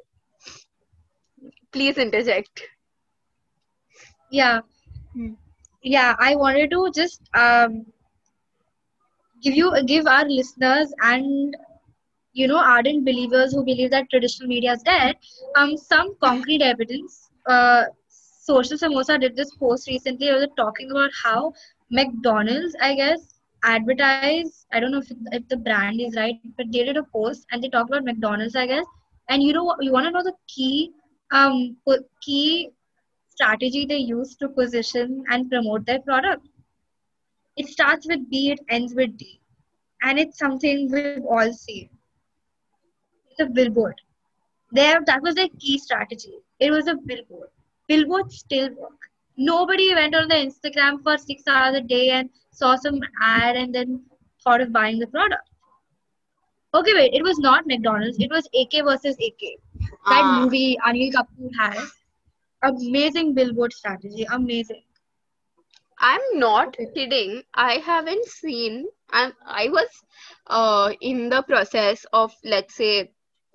Please 1.72 1.98
interject. 1.98 2.62
yeah, 4.30 4.61
yeah. 5.83 6.14
I 6.19 6.35
wanted 6.37 6.71
to 6.71 6.90
just 6.95 7.23
um, 7.35 7.87
give 9.43 9.55
you 9.55 9.69
give 9.87 10.07
our 10.07 10.27
listeners 10.29 10.93
and 11.11 11.57
you 12.33 12.47
know 12.49 12.59
ardent 12.73 13.05
believers 13.05 13.53
who 13.53 13.64
believe 13.64 13.90
that 13.90 14.09
traditional 14.11 14.49
media 14.49 14.73
is 14.73 14.83
dead 14.83 15.16
um 15.57 15.77
some 15.77 16.11
concrete 16.25 16.62
evidence 16.71 17.31
uh 17.47 17.85
social 18.49 18.79
samosa 18.83 19.19
did 19.25 19.37
this 19.37 19.55
post 19.62 19.88
recently 19.88 20.27
they 20.29 20.38
were 20.43 20.55
talking 20.62 20.90
about 20.90 21.11
how 21.25 21.53
mcdonald's 22.01 22.77
i 22.88 22.95
guess 22.95 23.27
advertise 23.64 24.66
i 24.73 24.81
don't 24.81 24.93
know 24.93 25.03
if, 25.07 25.11
if 25.38 25.49
the 25.49 25.57
brand 25.57 26.01
is 26.01 26.16
right 26.16 26.38
but 26.49 26.57
they 26.62 26.73
did 26.85 26.87
a 26.97 27.03
post 27.05 27.35
and 27.40 27.53
they 27.55 27.59
talked 27.62 27.81
about 27.83 27.95
mcdonald's 28.01 28.55
i 28.55 28.66
guess 28.66 28.85
and 29.29 29.43
you 29.43 29.53
know 29.53 29.75
you 29.81 29.93
want 29.93 30.05
to 30.07 30.11
know 30.11 30.23
the 30.23 30.35
key 30.55 30.90
um 31.33 31.77
key 32.25 32.71
strategy 33.40 33.87
they 33.87 34.03
use 34.14 34.37
to 34.37 34.48
position 34.62 35.24
and 35.31 35.50
promote 35.50 35.87
their 35.87 36.00
product 36.11 36.48
it 37.57 37.68
starts 37.76 38.07
with 38.14 38.29
b 38.31 38.50
it 38.57 38.61
ends 38.79 38.94
with 39.03 39.16
d 39.22 39.40
and 40.03 40.18
it's 40.18 40.38
something 40.46 40.90
we've 40.92 41.24
all 41.37 41.53
seen 41.53 41.88
it's 43.31 43.40
a 43.40 43.46
billboard. 43.46 43.94
There, 44.72 45.00
that 45.07 45.22
was 45.22 45.35
their 45.35 45.48
key 45.59 45.79
strategy. 45.79 46.35
It 46.59 46.70
was 46.70 46.87
a 46.88 46.94
billboard. 46.94 47.48
Billboards 47.88 48.38
still 48.38 48.68
work. 48.74 48.98
Nobody 49.37 49.94
went 49.94 50.14
on 50.14 50.29
the 50.29 50.35
Instagram 50.35 51.03
for 51.03 51.16
six 51.18 51.42
hours 51.46 51.76
a 51.76 51.81
day 51.81 52.11
and 52.11 52.31
saw 52.53 52.76
some 52.76 53.00
ad 53.20 53.57
and 53.57 53.74
then 53.74 54.03
thought 54.44 54.61
of 54.61 54.72
buying 54.72 54.98
the 54.98 55.07
product. 55.07 55.48
Okay, 56.74 56.94
wait, 56.94 57.14
it 57.14 57.22
was 57.22 57.38
not 57.38 57.66
McDonald's. 57.66 58.18
It 58.20 58.31
was 58.31 58.48
AK 58.55 58.85
versus 58.85 59.16
AK. 59.29 59.59
That 60.07 60.24
Uh, 60.24 60.40
movie 60.42 60.79
Anil 60.87 61.12
Kapoor 61.12 61.50
has. 61.59 61.92
Amazing 62.62 63.35
billboard 63.35 63.73
strategy. 63.73 64.25
Amazing. 64.31 64.83
I'm 66.01 66.20
not 66.35 66.77
Okay. 66.79 66.87
kidding. 66.94 67.42
I 67.55 67.75
haven't 67.75 68.25
seen. 68.27 68.88
I 69.11 69.33
I 69.46 69.68
was 69.68 69.88
uh 70.46 70.92
in 71.01 71.29
the 71.31 71.42
process 71.42 72.05
of 72.12 72.35
let's 72.44 72.75
say 72.75 73.12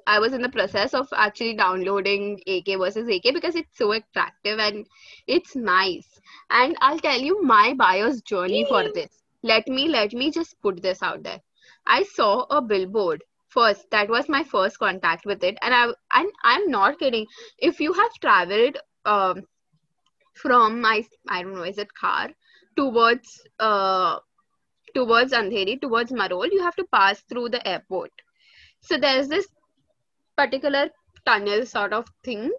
I 0.08 0.20
was 0.20 0.34
in 0.34 0.41
the 0.41 0.50
process 0.50 0.94
of 0.94 1.08
actually 1.13 1.56
downloading 1.56 2.41
AK 2.48 2.76
versus 2.78 3.08
AK 3.10 3.32
because 3.34 3.56
it's 3.56 3.78
so 3.78 3.91
attractive 3.91 4.60
and 4.60 4.86
it's 5.28 5.56
nice. 5.56 6.20
And 6.50 6.76
I'll 6.82 7.00
tell 7.00 7.20
you 7.20 7.41
my 7.44 7.74
buyer's 7.74 8.22
journey 8.22 8.63
for 8.65 8.84
this. 8.94 9.24
Let 9.44 9.68
me 9.68 9.88
let 9.88 10.13
me 10.13 10.32
just 10.32 10.62
put 10.62 10.82
this 10.82 11.02
out 11.04 11.24
there. 11.24 11.41
I 11.86 12.04
saw 12.04 12.46
a 12.50 12.62
billboard 12.62 13.24
first. 13.48 13.89
That 13.91 14.10
was 14.10 14.30
my 14.30 14.44
first 14.44 14.80
contact 14.80 15.26
with 15.26 15.44
it, 15.44 15.58
and 15.62 15.74
I 15.74 15.86
and 16.13 16.32
I'm 16.44 16.70
not 16.70 17.00
kidding. 17.00 17.28
If 17.58 17.80
you 17.80 17.94
have 17.94 18.13
traveled 18.22 18.78
um 19.06 19.44
from 20.34 20.82
my 20.82 21.04
I 21.28 21.41
don't 21.44 21.56
know 21.56 21.63
is 21.63 21.78
it 21.78 21.94
car 21.94 22.30
towards 22.76 23.41
uh 23.60 24.20
towards 24.94 25.34
Andheri 25.34 25.80
towards 25.80 26.12
Marol 26.12 26.52
you 26.52 26.62
have 26.62 26.76
to 26.76 26.86
pass 26.91 27.22
through 27.30 27.50
the 27.50 27.65
airport. 27.68 28.12
So 28.82 28.98
there's 28.98 29.28
this 29.28 29.48
particular 30.38 30.89
tunnel 31.26 31.65
sort 31.65 31.94
of 31.94 32.06
thing 32.24 32.52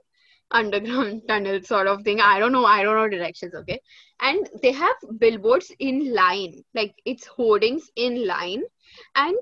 underground 0.50 1.22
tunnel 1.28 1.60
sort 1.62 1.86
of 1.86 2.02
thing. 2.02 2.20
I 2.20 2.38
don't 2.38 2.52
know 2.52 2.64
I 2.64 2.82
don't 2.82 2.96
know 2.96 3.08
directions 3.08 3.54
okay? 3.54 3.80
And 4.20 4.48
they 4.62 4.72
have 4.72 4.96
billboards 5.18 5.72
in 5.78 6.14
line 6.14 6.62
like 6.74 6.94
it's 7.04 7.26
hoardings 7.26 7.90
in 7.96 8.26
line. 8.26 8.62
And 9.14 9.36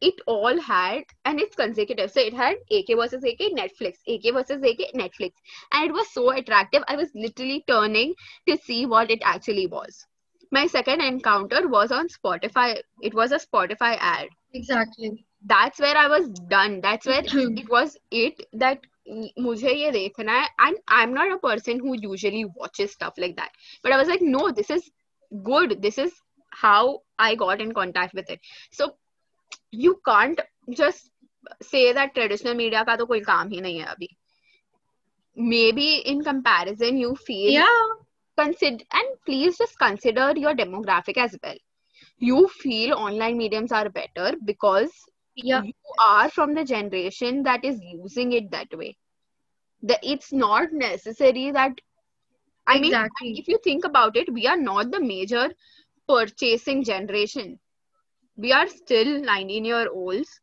it 0.00 0.14
all 0.26 0.60
had 0.60 1.04
and 1.24 1.40
it's 1.40 1.56
consecutive 1.56 2.10
so 2.10 2.20
it 2.20 2.34
had 2.34 2.56
ak 2.70 2.90
versus 3.00 3.24
ak 3.24 3.40
netflix 3.60 4.02
ak 4.14 4.26
versus 4.38 4.62
ak 4.62 4.82
netflix 4.94 5.32
and 5.72 5.86
it 5.86 5.92
was 5.92 6.10
so 6.10 6.30
attractive 6.30 6.82
i 6.88 6.96
was 6.96 7.08
literally 7.14 7.64
turning 7.66 8.14
to 8.46 8.56
see 8.58 8.84
what 8.84 9.10
it 9.10 9.22
actually 9.24 9.66
was 9.66 10.04
my 10.52 10.66
second 10.66 11.00
encounter 11.00 11.66
was 11.68 11.90
on 11.90 12.08
spotify 12.08 12.76
it 13.00 13.14
was 13.14 13.32
a 13.32 13.40
spotify 13.46 13.96
ad 14.00 14.28
Exactly. 14.54 15.24
that's 15.44 15.78
where 15.78 15.96
I 15.96 16.08
was 16.08 16.28
done. 16.28 16.80
That's 16.80 17.06
where 17.06 17.22
it 17.24 17.68
was 17.70 17.96
it 18.10 18.40
that 18.54 18.78
मुझे 19.38 19.72
ये 19.72 19.90
देखना 19.92 20.32
है 20.42 20.48
and 20.66 20.76
I'm 20.88 21.12
not 21.14 21.32
a 21.32 21.38
person 21.38 21.78
who 21.78 21.94
usually 21.94 22.44
watches 22.44 22.92
stuff 22.92 23.14
like 23.18 23.36
that. 23.36 23.50
But 23.82 23.92
I 23.92 23.96
was 23.96 24.08
like, 24.08 24.22
no, 24.22 24.50
this 24.50 24.70
is 24.70 24.90
good. 25.44 25.80
This 25.82 25.98
is 25.98 26.12
how 26.50 27.02
I 27.18 27.34
got 27.34 27.60
in 27.60 27.72
contact 27.72 28.14
with 28.14 28.30
it. 28.30 28.40
So 28.72 28.96
you 29.71 29.99
can't 30.05 30.39
just 30.69 31.09
say 31.61 31.91
that 31.93 32.13
traditional 32.15 32.53
media 32.53 32.85
ka 32.85 32.95
to 32.95 33.05
koi 33.05 33.21
kaam 33.21 33.53
hi 33.55 33.61
nahi 33.67 33.81
hai 33.83 33.93
abhi 33.95 34.09
maybe 35.35 35.97
in 36.13 36.23
comparison 36.23 36.97
you 36.97 37.15
feel 37.15 37.63
consider 38.37 38.83
and 38.93 39.07
please 39.25 39.57
just 39.57 39.77
consider 39.77 40.33
your 40.37 40.53
demographic 40.55 41.17
as 41.17 41.35
well. 41.43 41.55
You 42.17 42.47
feel 42.47 42.93
online 42.93 43.37
mediums 43.37 43.71
are 43.71 43.89
better 43.89 44.35
because 44.45 44.91
you 45.35 45.73
are 46.05 46.29
from 46.29 46.53
the 46.53 46.63
generation 46.63 47.43
that 47.43 47.63
is 47.65 47.79
using 47.81 48.33
it 48.33 48.51
that 48.51 48.67
way. 48.77 48.97
The, 49.83 49.97
it's 50.03 50.31
not 50.31 50.71
necessary 50.71 51.51
that 51.51 51.73
i 52.67 52.77
mean 52.79 52.93
if 53.21 53.47
you 53.47 53.57
think 53.63 53.85
about 53.85 54.15
it 54.15 54.31
we 54.33 54.45
are 54.47 54.57
not 54.57 54.91
the 54.91 54.99
major 54.99 55.49
purchasing 56.07 56.83
generation. 56.83 57.59
We 58.37 58.51
are 58.51 58.67
still 58.67 59.21
19 59.21 59.65
year 59.65 59.87
olds. 59.91 60.39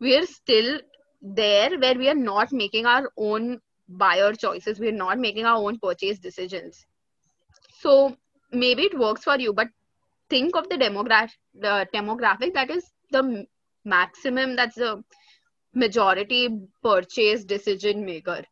We 0.00 0.16
are 0.16 0.26
still 0.26 0.80
there 1.22 1.78
where 1.78 1.94
we 1.94 2.08
are 2.08 2.14
not 2.14 2.52
making 2.52 2.86
our 2.86 3.10
own 3.16 3.60
buyer 3.88 4.32
choices. 4.32 4.78
We 4.80 4.88
are 4.88 5.00
not 5.04 5.18
making 5.18 5.44
our 5.46 5.56
own 5.58 5.78
purchase 5.78 6.18
decisions. 6.18 6.86
So 7.80 8.16
maybe 8.52 8.82
it 8.84 8.98
works 8.98 9.24
for 9.24 9.38
you, 9.38 9.52
but 9.52 9.68
think 10.28 10.56
of 10.56 10.68
the 10.68 10.76
demographic, 10.76 11.36
the 11.54 11.86
demographic 11.94 12.54
that 12.54 12.70
is 12.70 12.90
the 13.10 13.46
maximum. 13.84 14.56
That's 14.56 14.76
the 14.76 15.02
majority 15.74 16.48
purchase 16.82 17.44
decision 17.44 18.04
maker. 18.04 18.42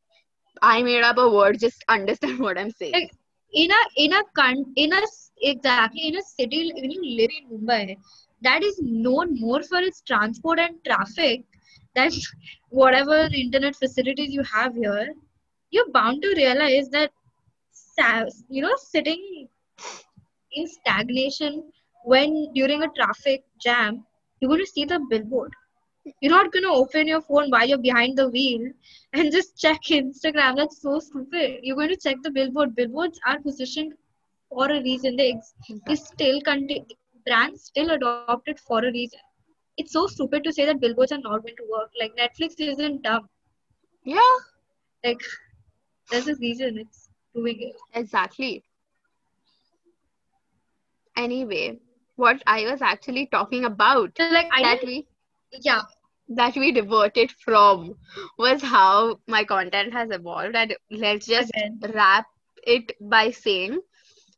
I 0.63 0.83
made 0.83 1.03
up 1.03 1.19
a 1.19 1.29
word. 1.29 1.59
Just 1.61 1.85
understand 1.89 2.39
what 2.47 2.59
I'm 2.59 2.71
saying. 2.71 2.93
Like, 2.95 3.11
in 3.53 3.71
a 3.71 3.83
in 3.97 4.13
a 4.13 4.23
con- 4.37 4.73
in 4.77 4.93
a 4.93 5.03
exactly 5.43 6.09
in 6.09 6.17
a 6.17 6.23
city 6.23 6.73
when 6.75 6.91
you 6.91 7.03
live 7.19 7.31
in 7.39 7.59
Mumbai 7.59 7.97
that 8.43 8.63
is 8.63 8.79
known 8.83 9.39
more 9.41 9.63
for 9.63 9.79
its 9.79 10.03
transport 10.03 10.59
and 10.59 10.77
traffic 10.85 11.45
than 11.95 12.11
whatever 12.71 13.29
internet 13.33 13.77
facilities 13.77 14.33
you 14.33 14.43
have 14.43 14.75
here 14.75 15.15
you're 15.71 15.91
bound 15.91 16.23
to 16.23 16.35
realize 16.37 16.89
that 16.91 17.11
you 18.49 18.63
know 18.63 18.75
sitting 18.77 19.49
in 20.53 20.67
stagnation 20.67 21.63
when 22.05 22.53
during 22.55 22.83
a 22.83 22.89
traffic 22.99 23.45
jam 23.61 24.05
you're 24.41 24.49
going 24.49 24.61
to 24.61 24.73
see 24.75 24.85
the 24.85 25.01
billboard 25.11 25.53
you're 26.21 26.33
not 26.33 26.53
going 26.53 26.63
to 26.63 26.71
open 26.71 27.07
your 27.09 27.21
phone 27.21 27.51
while 27.51 27.67
you're 27.67 27.79
behind 27.79 28.17
the 28.17 28.29
wheel 28.29 28.71
and 29.13 29.33
just 29.37 29.59
check 29.59 29.81
Instagram. 29.91 30.57
That's 30.57 30.81
so 30.81 31.01
stupid. 31.01 31.61
You're 31.63 31.77
going 31.77 31.89
to 31.89 31.97
check 31.97 32.17
the 32.23 32.31
billboard. 32.31 32.77
Billboards 32.77 33.19
are 33.27 33.41
positioned 33.41 33.95
for 34.49 34.71
a 34.71 34.81
reason. 34.83 35.17
They, 35.17 35.33
ex- 35.33 35.55
they 35.87 35.97
still 35.97 36.41
contain 36.43 36.87
brands 37.27 37.65
still 37.65 37.91
adopt 37.91 38.31
it 38.31 38.43
for 38.43 38.63
a 38.63 38.73
reason. 38.75 39.01
It's 39.59 39.75
so 39.75 39.89
stupid 39.89 40.29
to 40.31 40.37
say 40.39 40.53
that 40.53 40.71
billboards 40.71 41.03
are 41.05 41.13
not 41.13 41.37
going 41.43 41.57
to 41.57 41.65
work. 41.71 41.91
Like 41.99 42.17
Netflix 42.17 42.59
isn't 42.61 43.03
dumb. 43.03 43.29
Yeah, 44.05 44.21
Like 45.05 45.21
there's 46.11 46.29
a 46.29 46.35
reason 46.37 46.79
it's 46.79 47.09
doing 47.35 47.57
it. 47.61 47.77
exactly. 47.95 48.65
Anyway, 51.17 51.79
what 52.17 52.43
I 52.47 52.65
was 52.71 52.83
actually 52.83 53.27
talking 53.27 53.65
about 53.65 54.19
So, 54.19 54.25
like 54.31 54.49
I 54.51 54.63
that 54.63 54.83
we 54.85 55.07
yeah, 55.53 55.83
that 56.29 56.57
we 56.57 56.73
diverted 56.73 57.31
from 57.31 57.97
was 58.39 58.63
how 58.63 59.21
my 59.27 59.45
content 59.45 59.93
has 59.93 60.11
evolved 60.11 60.55
and 60.57 60.75
let's 60.91 61.27
just 61.27 61.53
again. 61.55 61.85
wrap 61.95 62.27
it 62.67 62.93
by 63.01 63.31
saying 63.31 63.81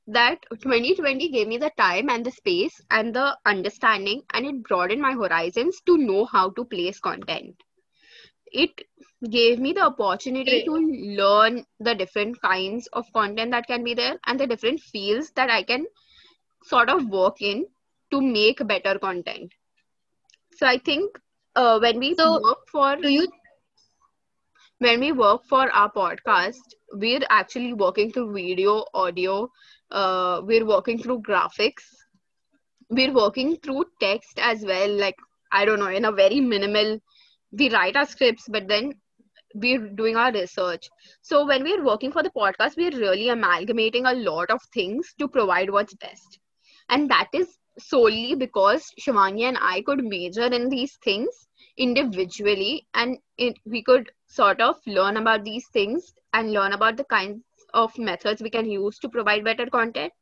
that 0.09 0.45
2020 0.63 1.29
gave 1.31 1.49
me 1.49 1.59
the 1.59 1.71
time 1.79 2.09
and 2.11 2.25
the 2.27 2.31
space 2.33 2.81
and 2.91 3.15
the 3.15 3.39
understanding 3.47 4.23
and 4.35 4.47
it 4.47 4.63
broadened 4.65 5.03
my 5.03 5.13
horizons 5.13 5.81
to 5.87 5.97
know 5.99 6.25
how 6.27 6.51
to 6.51 6.65
place 6.65 7.01
content 7.01 7.63
it 8.53 8.83
gave 9.31 9.59
me 9.59 9.73
the 9.73 9.83
opportunity 9.83 10.61
Great. 10.61 10.67
to 10.67 10.75
learn 11.21 11.65
the 11.81 11.95
different 11.95 12.41
kinds 12.43 12.87
of 12.93 13.07
content 13.13 13.51
that 13.53 13.67
can 13.67 13.85
be 13.85 13.95
there 13.95 14.19
and 14.27 14.41
the 14.41 14.47
different 14.47 14.81
fields 14.81 15.33
that 15.37 15.51
i 15.51 15.63
can 15.63 15.87
sort 16.63 16.89
of 16.91 17.07
work 17.09 17.41
in 17.41 17.67
to 18.11 18.21
make 18.21 18.67
better 18.67 18.99
content 18.99 19.53
so 20.59 20.67
i 20.67 20.79
think 20.79 21.19
uh, 21.57 21.79
when 21.81 21.99
we 21.99 22.15
So, 22.17 22.41
work 22.45 22.69
for 22.73 22.97
Do 23.01 23.09
you 23.09 23.29
when 24.79 25.01
we 25.01 25.13
work 25.13 25.45
for 25.45 25.71
our 25.71 25.91
podcast, 25.93 26.75
we're 26.93 27.21
actually 27.31 27.73
working 27.73 28.11
through 28.13 28.33
video, 28.33 28.85
audio, 28.95 29.51
uh, 29.91 30.41
we're 30.45 30.67
working 30.67 30.99
through 30.99 31.21
graphics, 31.23 31.85
we're 32.91 33.13
working 33.13 33.57
through 33.57 33.85
text 34.01 34.39
as 34.41 34.65
well. 34.65 34.91
Like, 34.91 35.17
I 35.53 35.65
don't 35.65 35.79
know, 35.81 35.89
in 35.89 36.05
a 36.05 36.13
very 36.13 36.41
minimal, 36.41 37.01
we 37.53 37.71
write 37.71 37.97
our 37.97 38.07
scripts, 38.07 38.49
but 38.49 38.69
then 38.69 38.93
we're 39.55 39.89
doing 39.89 40.17
our 40.17 40.33
research. 40.33 40.89
So, 41.23 41.47
when 41.47 41.63
we're 41.65 41.85
working 41.85 42.13
for 42.13 42.23
the 42.23 42.31
podcast, 42.31 42.77
we're 42.77 42.99
really 42.99 43.29
amalgamating 43.29 44.07
a 44.07 44.15
lot 44.15 44.51
of 44.51 44.61
things 44.75 45.15
to 45.19 45.29
provide 45.29 45.71
what's 45.71 45.95
best. 45.95 46.39
And 46.89 47.11
that 47.11 47.29
is 47.33 47.59
solely 47.79 48.35
because 48.35 48.91
Shivangi 49.01 49.43
and 49.43 49.59
I 49.61 49.83
could 49.83 50.05
major 50.05 50.47
in 50.47 50.69
these 50.69 50.97
things 51.03 51.49
individually 51.77 52.87
and 52.95 53.19
it, 53.39 53.57
we 53.67 53.83
could 53.83 54.11
sort 54.29 54.61
of 54.61 54.77
learn 54.87 55.17
about 55.17 55.45
these 55.45 55.67
things 55.69 56.15
and 56.33 56.53
learn 56.53 56.73
about 56.73 56.97
the 56.97 57.05
kinds 57.05 57.43
of 57.75 57.99
methods 57.99 58.43
we 58.43 58.51
can 58.51 58.71
use 58.71 58.99
to 59.01 59.09
provide 59.09 59.45
better 59.45 59.67
content 59.67 60.13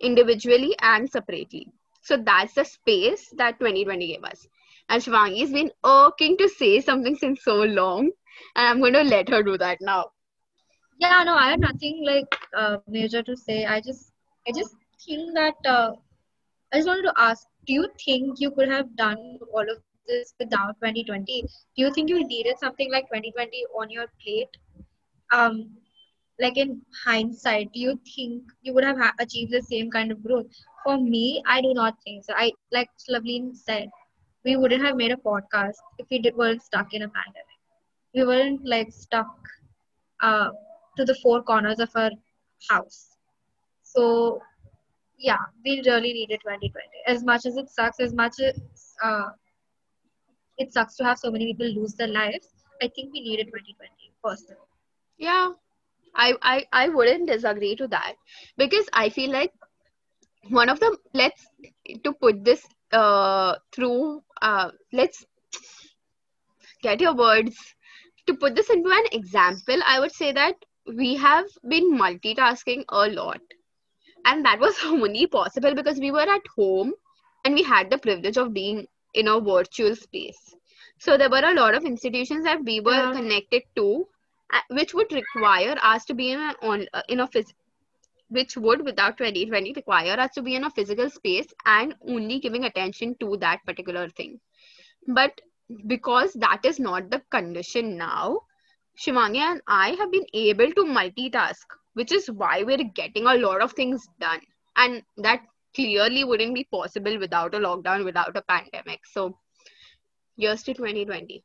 individually 0.00 0.74
and 0.80 1.10
separately. 1.10 1.68
So 2.02 2.16
that's 2.16 2.54
the 2.54 2.64
space 2.64 3.30
that 3.36 3.58
2020 3.58 4.06
gave 4.06 4.24
us. 4.24 4.46
And 4.88 5.02
Shivangi's 5.02 5.52
been 5.52 5.72
irking 5.84 6.36
to 6.38 6.48
say 6.48 6.80
something 6.80 7.16
since 7.16 7.42
so 7.42 7.62
long, 7.62 8.10
and 8.56 8.66
I'm 8.68 8.80
going 8.80 8.92
to 8.94 9.02
let 9.02 9.28
her 9.30 9.42
do 9.42 9.58
that 9.58 9.78
now. 9.80 10.10
Yeah, 11.00 11.22
no, 11.24 11.34
I 11.34 11.50
have 11.50 11.60
nothing 11.60 12.04
like 12.06 12.36
uh, 12.56 12.78
major 12.86 13.22
to 13.22 13.36
say. 13.36 13.64
I 13.64 13.80
just, 13.80 14.12
I 14.46 14.52
just 14.52 14.76
think 15.04 15.34
that 15.34 15.54
uh, 15.66 15.92
I 16.72 16.76
just 16.76 16.88
wanted 16.88 17.02
to 17.02 17.14
ask: 17.16 17.46
Do 17.66 17.72
you 17.72 17.88
think 18.04 18.40
you 18.40 18.50
could 18.50 18.68
have 18.68 18.94
done 18.96 19.38
all 19.52 19.62
of 19.62 19.78
this 20.06 20.34
without 20.38 20.76
2020? 20.78 21.42
Do 21.76 21.82
you 21.84 21.92
think 21.92 22.08
you 22.10 22.26
needed 22.26 22.58
something 22.58 22.90
like 22.90 23.08
2020 23.08 23.64
on 23.80 23.90
your 23.90 24.06
plate? 24.22 24.56
Um, 25.32 25.76
like 26.40 26.56
in 26.56 26.82
hindsight, 27.04 27.72
do 27.72 27.80
you 27.80 27.98
think 28.14 28.42
you 28.62 28.74
would 28.74 28.84
have 28.84 28.98
ha- 28.98 29.14
achieved 29.20 29.52
the 29.52 29.62
same 29.62 29.90
kind 29.90 30.10
of 30.12 30.22
growth? 30.22 30.46
For 30.84 30.98
me, 30.98 31.42
I 31.46 31.60
do 31.60 31.72
not 31.74 31.94
think 32.04 32.24
so. 32.24 32.34
I 32.36 32.52
like 32.72 32.88
Slavleen 32.98 33.54
said, 33.54 33.88
we 34.44 34.56
wouldn't 34.56 34.84
have 34.84 34.96
made 34.96 35.12
a 35.12 35.16
podcast 35.16 35.78
if 35.98 36.06
we 36.10 36.18
did, 36.18 36.36
weren't 36.36 36.62
stuck 36.62 36.92
in 36.94 37.02
a 37.02 37.08
pandemic. 37.08 37.58
We 38.14 38.24
weren't 38.24 38.66
like 38.66 38.92
stuck 38.92 39.34
uh, 40.22 40.50
to 40.96 41.04
the 41.04 41.14
four 41.22 41.42
corners 41.42 41.78
of 41.80 41.90
our 41.94 42.10
house. 42.70 43.16
So 43.82 44.40
yeah, 45.18 45.38
we 45.64 45.82
really 45.86 46.12
needed 46.12 46.40
2020. 46.42 47.00
As 47.06 47.24
much 47.24 47.46
as 47.46 47.56
it 47.56 47.68
sucks, 47.70 48.00
as 48.00 48.12
much 48.14 48.34
as 48.40 48.60
uh, 49.02 49.28
it 50.58 50.72
sucks 50.72 50.96
to 50.96 51.04
have 51.04 51.18
so 51.18 51.30
many 51.30 51.46
people 51.46 51.66
lose 51.66 51.94
their 51.94 52.08
lives, 52.08 52.48
I 52.82 52.88
think 52.88 53.12
we 53.12 53.20
need 53.20 53.30
needed 53.30 53.46
2020 53.46 54.12
personally. 54.22 54.60
Yeah, 55.18 55.50
I, 56.14 56.34
I, 56.42 56.64
I 56.72 56.88
wouldn't 56.88 57.28
disagree 57.28 57.76
to 57.76 57.88
that. 57.88 58.14
Because 58.56 58.88
I 58.92 59.08
feel 59.10 59.30
like 59.30 59.52
one 60.48 60.68
of 60.68 60.80
the 60.80 60.96
let's 61.14 61.46
to 62.04 62.12
put 62.12 62.44
this 62.44 62.66
uh 62.92 63.54
through 63.72 64.22
uh 64.42 64.70
let's 64.92 65.24
get 66.82 67.00
your 67.00 67.14
words. 67.14 67.56
To 68.26 68.34
put 68.34 68.54
this 68.54 68.70
into 68.70 68.90
an 68.90 69.04
example 69.12 69.80
i 69.86 70.00
would 70.00 70.12
say 70.12 70.32
that 70.32 70.54
we 70.86 71.16
have 71.16 71.46
been 71.68 71.92
multitasking 71.98 72.84
a 72.88 73.08
lot. 73.08 73.40
And 74.24 74.44
that 74.44 74.60
was 74.60 74.76
only 74.84 75.26
possible 75.26 75.74
because 75.74 75.98
we 75.98 76.10
were 76.10 76.28
at 76.36 76.46
home 76.56 76.92
and 77.44 77.54
we 77.54 77.62
had 77.62 77.90
the 77.90 77.98
privilege 77.98 78.36
of 78.36 78.52
being 78.52 78.86
in 79.14 79.28
a 79.28 79.40
virtual 79.40 79.94
space 79.96 80.54
so 80.98 81.16
there 81.16 81.30
were 81.30 81.44
a 81.50 81.54
lot 81.54 81.74
of 81.74 81.84
institutions 81.84 82.44
that 82.44 82.64
we 82.64 82.80
were 82.80 83.04
Yeah. 83.04 83.12
connected 83.12 83.62
to 83.76 84.06
uh, 84.52 84.60
which 84.70 84.94
would 84.94 85.12
require 85.12 85.76
us 85.82 86.04
to 86.06 86.14
be 86.14 86.30
in 86.32 86.40
an 86.40 86.54
on 86.62 86.86
uh, 86.94 87.02
in 87.08 87.20
a 87.20 87.26
phys- 87.28 87.54
which 88.28 88.56
would 88.56 88.84
without 88.84 89.16
2020 89.18 89.72
require 89.76 90.18
us 90.20 90.30
to 90.34 90.42
be 90.42 90.54
in 90.54 90.64
a 90.64 90.70
physical 90.70 91.08
space 91.10 91.52
and 91.66 91.94
only 92.08 92.38
giving 92.40 92.64
attention 92.64 93.14
to 93.20 93.36
that 93.38 93.64
particular 93.66 94.08
thing 94.10 94.38
but 95.06 95.40
because 95.86 96.32
that 96.34 96.60
is 96.64 96.78
not 96.80 97.10
the 97.10 97.20
condition 97.30 97.96
now 97.96 98.38
Shivangi 98.98 99.38
and 99.38 99.60
I 99.66 99.90
have 99.90 100.10
been 100.10 100.26
able 100.34 100.70
to 100.72 100.84
multitask, 100.84 101.64
which 101.94 102.12
is 102.12 102.30
why 102.30 102.62
we're 102.62 102.84
getting 102.94 103.26
a 103.26 103.34
lot 103.34 103.62
of 103.62 103.72
things 103.72 104.06
done. 104.20 104.40
And 104.76 105.02
that 105.18 105.40
clearly 105.74 106.24
wouldn't 106.24 106.54
be 106.54 106.64
possible 106.64 107.18
without 107.18 107.54
a 107.54 107.58
lockdown, 107.58 108.04
without 108.04 108.36
a 108.36 108.42
pandemic. 108.42 109.00
So 109.06 109.38
Years 110.36 110.64
to 110.64 110.74
2020. 110.74 111.44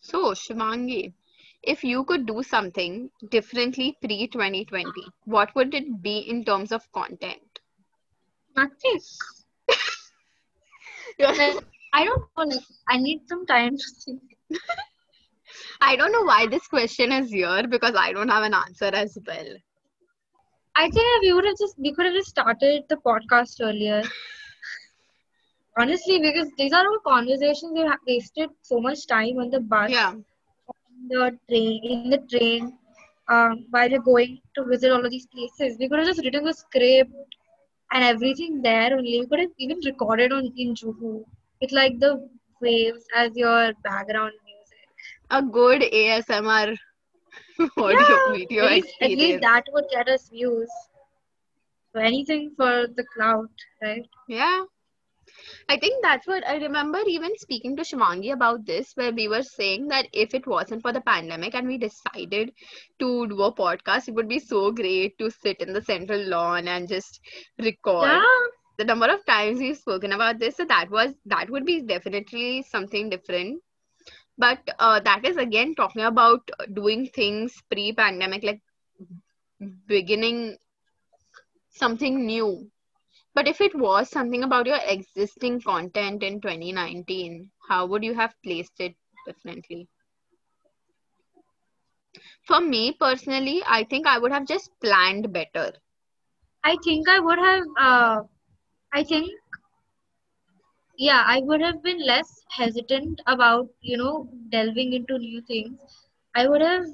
So, 0.00 0.32
Shivangi, 0.32 1.12
if 1.62 1.84
you 1.84 2.04
could 2.04 2.26
do 2.26 2.42
something 2.42 3.10
differently 3.30 3.98
pre 4.00 4.28
2020, 4.28 4.90
what 5.24 5.54
would 5.54 5.74
it 5.74 6.00
be 6.00 6.18
in 6.20 6.42
terms 6.44 6.72
of 6.72 6.90
content? 6.92 7.60
Nothing. 8.56 9.00
I 11.92 12.04
don't 12.04 12.50
know. 12.50 12.60
I 12.88 12.96
need 12.96 13.28
some 13.28 13.44
time 13.44 13.76
to 13.76 13.84
think. 14.04 14.22
I 15.82 15.96
don't 15.96 16.12
know 16.12 16.24
why 16.24 16.46
this 16.46 16.66
question 16.66 17.12
is 17.12 17.30
here 17.30 17.66
because 17.68 17.94
I 17.94 18.12
don't 18.12 18.28
have 18.28 18.44
an 18.44 18.54
answer 18.54 18.86
as 18.86 19.18
well. 19.26 19.54
I 20.78 20.90
think 20.90 21.22
we 21.22 21.32
would 21.34 21.44
have 21.46 21.58
just 21.58 21.78
we 21.78 21.92
could 21.94 22.06
have 22.06 22.14
just 22.14 22.30
started 22.30 22.84
the 22.88 22.96
podcast 22.96 23.60
earlier. 23.62 24.02
Honestly, 25.78 26.18
because 26.20 26.50
these 26.58 26.72
are 26.72 26.84
all 26.86 26.98
conversations 27.06 27.72
we 27.74 27.80
have 27.80 28.00
wasted 28.06 28.50
so 28.62 28.80
much 28.80 29.06
time 29.06 29.38
on 29.38 29.50
the 29.50 29.60
bus, 29.60 29.94
Yeah, 29.94 30.14
on 30.68 31.08
the 31.08 31.38
train, 31.48 31.80
in 31.88 32.00
the 32.02 32.10
train, 32.20 32.62
um, 33.20 33.52
while 33.62 33.80
we're 33.80 33.90
going 33.94 34.30
to 34.48 34.56
visit 34.60 34.86
all 34.86 35.00
of 35.00 35.06
these 35.10 35.26
places. 35.26 35.76
We 35.78 35.88
could 35.88 35.98
have 35.98 36.06
just 36.08 36.22
written 36.24 36.44
the 36.44 36.52
script 36.54 37.12
and 37.92 38.04
everything 38.04 38.60
there 38.62 38.92
only. 38.96 39.20
We 39.20 39.26
could 39.26 39.40
have 39.40 39.54
even 39.58 39.78
recorded 39.84 40.32
on 40.32 40.52
in 40.56 40.74
Juhu 40.74 41.24
with 41.60 41.72
like 41.72 41.98
the 42.00 42.28
waves 42.60 43.06
as 43.14 43.36
your 43.36 43.72
background 43.84 44.32
music. 44.44 44.88
a 45.30 45.42
good 45.42 45.82
ASMR 45.82 46.74
audio 47.76 48.18
Yeah, 48.18 48.32
video 48.32 48.64
at 48.64 48.70
least, 48.70 48.88
at 49.00 49.14
least 49.14 49.40
that 49.40 49.64
would 49.72 49.84
get 49.90 50.08
us 50.08 50.28
views. 50.28 50.70
So 51.94 52.00
anything 52.00 52.54
for 52.56 52.86
the 52.86 53.04
cloud, 53.14 53.48
right? 53.82 54.06
Yeah. 54.28 54.64
I 55.68 55.78
think 55.78 56.02
that's 56.02 56.26
what 56.26 56.46
I 56.46 56.56
remember 56.56 57.00
even 57.06 57.36
speaking 57.38 57.76
to 57.76 57.82
Shivangi 57.82 58.32
about 58.32 58.66
this, 58.66 58.92
where 58.96 59.12
we 59.12 59.28
were 59.28 59.42
saying 59.42 59.88
that 59.88 60.06
if 60.12 60.34
it 60.34 60.46
wasn't 60.46 60.82
for 60.82 60.92
the 60.92 61.00
pandemic 61.00 61.54
and 61.54 61.66
we 61.66 61.78
decided 61.78 62.52
to 62.98 63.26
do 63.28 63.42
a 63.42 63.52
podcast, 63.54 64.08
it 64.08 64.14
would 64.14 64.28
be 64.28 64.38
so 64.38 64.70
great 64.72 65.18
to 65.18 65.30
sit 65.30 65.60
in 65.60 65.72
the 65.72 65.82
central 65.82 66.20
lawn 66.22 66.68
and 66.68 66.88
just 66.88 67.20
record. 67.58 68.08
Yeah, 68.08 68.46
The 68.78 68.84
number 68.84 69.06
of 69.06 69.24
times 69.26 69.58
we've 69.60 69.76
spoken 69.76 70.12
about 70.12 70.38
this, 70.38 70.56
so 70.56 70.64
that 70.66 70.90
was 70.90 71.14
that 71.26 71.50
would 71.50 71.64
be 71.64 71.82
definitely 71.82 72.62
something 72.62 73.08
different. 73.10 73.62
But 74.38 74.60
uh, 74.78 75.00
that 75.00 75.26
is 75.26 75.36
again 75.36 75.74
talking 75.74 76.02
about 76.02 76.50
doing 76.72 77.06
things 77.08 77.60
pre-pandemic, 77.70 78.42
like 78.44 78.62
beginning 79.86 80.58
something 81.70 82.26
new. 82.26 82.70
But 83.34 83.48
if 83.48 83.60
it 83.60 83.74
was 83.74 84.10
something 84.10 84.42
about 84.44 84.66
your 84.66 84.78
existing 84.86 85.60
content 85.62 86.22
in 86.22 86.40
2019, 86.40 87.50
how 87.68 87.86
would 87.86 88.04
you 88.04 88.14
have 88.14 88.34
placed 88.42 88.80
it 88.80 88.96
differently? 89.26 89.88
For 92.46 92.60
me 92.60 92.92
personally, 92.92 93.62
I 93.66 93.84
think 93.84 94.06
I 94.06 94.18
would 94.18 94.32
have 94.32 94.46
just 94.46 94.70
planned 94.80 95.32
better. 95.32 95.72
I 96.64 96.76
think 96.84 97.08
I 97.08 97.18
would 97.20 97.38
have. 97.38 97.64
Uh, 97.78 98.22
I 98.92 99.04
think 99.04 99.30
yeah, 100.98 101.24
I 101.26 101.40
would 101.44 101.62
have 101.62 101.82
been 101.82 102.04
less 102.06 102.44
hesitant 102.50 103.20
about 103.26 103.68
you 103.82 103.98
know 103.98 104.28
delving 104.50 104.94
into 104.94 105.18
new 105.18 105.42
things. 105.42 105.78
I 106.36 106.48
would 106.48 106.62
have 106.62 106.84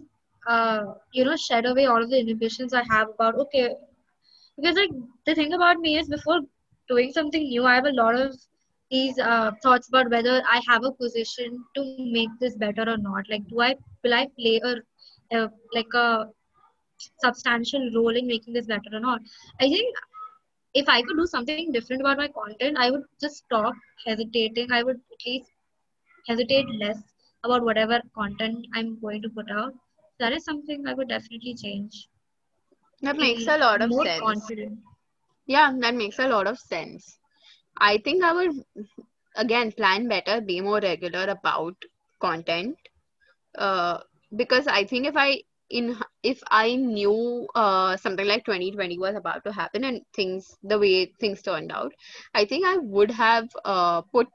uh, 0.49 0.83
you 1.13 1.25
know 1.25 1.37
shed 1.37 1.67
away 1.67 1.87
all 1.87 2.03
of 2.03 2.11
the 2.11 2.21
inhibitions 2.21 2.75
I 2.75 2.85
have 2.91 3.09
about 3.11 3.37
okay 3.47 3.71
because 4.57 4.77
like 4.77 4.91
the 5.27 5.35
thing 5.35 5.53
about 5.55 5.79
me 5.79 5.97
is 5.99 6.09
before 6.09 6.41
doing 6.89 7.13
something 7.13 7.45
new, 7.49 7.65
I 7.65 7.75
have 7.77 7.87
a 7.87 7.93
lot 7.93 8.15
of 8.17 8.35
these 8.91 9.19
uh, 9.19 9.53
thoughts 9.63 9.89
about 9.89 10.11
whether 10.11 10.43
I 10.51 10.61
have 10.69 10.85
a 10.85 10.93
position 10.93 11.65
to 11.77 11.85
make 11.93 12.15
this 12.41 12.57
better 12.57 12.69
or 12.77 12.85
not. 12.85 13.11
Like, 13.17 13.31
do 13.33 13.47
I 13.49 13.61
will 13.89 14.15
I 14.15 14.15
play 14.39 14.51
a, 14.57 14.75
a 15.37 15.49
like 15.75 15.93
a 15.95 16.27
substantial 17.21 17.91
role 17.95 18.17
in 18.17 18.27
making 18.27 18.55
this 18.55 18.67
better 18.67 18.91
or 18.95 19.01
not? 19.01 19.21
I 19.61 19.69
think 19.69 19.95
if 20.75 20.89
I 20.89 21.03
could 21.03 21.17
do 21.17 21.27
something 21.27 21.67
different 21.67 21.95
about 21.97 22.11
my 22.19 22.29
content, 22.29 22.71
I 22.73 22.85
would 22.85 22.97
just 23.15 23.31
stop 23.37 23.69
hesitating. 24.05 24.71
I 24.73 24.83
would 24.83 24.97
at 24.97 25.27
least 25.27 25.51
hesitate 26.27 26.67
less 26.81 27.03
about 27.45 27.63
whatever 27.65 28.01
content 28.15 28.67
I'm 28.75 29.01
going 29.01 29.23
to 29.23 29.29
put 29.31 29.51
out. 29.51 29.75
That 30.19 30.33
is 30.33 30.45
something 30.45 30.87
I 30.87 30.95
would 30.95 31.09
definitely 31.09 31.55
change. 31.55 32.09
That 33.03 33.19
makes 33.19 33.47
a 33.49 33.59
lot 33.59 33.83
of 33.83 33.93
more 33.93 34.07
sense. 34.07 34.51
confident. 34.51 34.79
Yeah, 35.47 35.73
that 35.81 35.95
makes 35.95 36.19
a 36.19 36.29
lot 36.29 36.47
of 36.47 36.59
sense. 36.59 37.19
I 37.79 37.99
think 37.99 38.23
I 38.25 38.33
would 38.33 38.65
again 39.37 39.73
plan 39.73 40.09
better, 40.09 40.41
be 40.41 40.61
more 40.61 40.81
regular 40.81 41.25
about 41.25 41.77
content. 42.21 42.77
Uh, 43.57 43.99
because 44.35 44.67
I 44.67 44.85
think 44.85 45.07
if 45.07 45.17
I 45.17 45.43
in 45.81 45.97
if 46.23 46.43
I 46.51 46.77
knew 46.77 47.49
uh 47.55 47.97
something 47.97 48.27
like 48.27 48.45
2020 48.45 48.99
was 48.99 49.17
about 49.17 49.45
to 49.45 49.53
happen 49.53 49.85
and 49.85 50.03
things 50.15 50.57
the 50.63 50.79
way 50.79 51.07
things 51.21 51.43
turned 51.43 51.73
out, 51.73 51.93
I 52.35 52.45
think 52.45 52.67
I 52.67 52.77
would 52.79 53.11
have 53.11 53.49
uh 53.65 54.03
put 54.03 54.29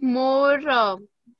more 0.00 0.58
uh, 0.68 0.96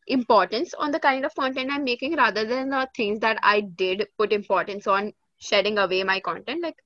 importance 0.06 0.74
on 0.74 0.90
the 0.90 1.00
kind 1.00 1.24
of 1.24 1.34
content 1.34 1.70
I'm 1.72 1.84
making 1.84 2.16
rather 2.16 2.44
than 2.44 2.70
the 2.70 2.88
things 2.96 3.20
that 3.20 3.38
I 3.42 3.60
did 3.60 4.06
put 4.18 4.32
importance 4.32 4.86
on 4.86 5.12
shedding 5.38 5.78
away 5.78 6.02
my 6.04 6.20
content, 6.20 6.62
like 6.62 6.76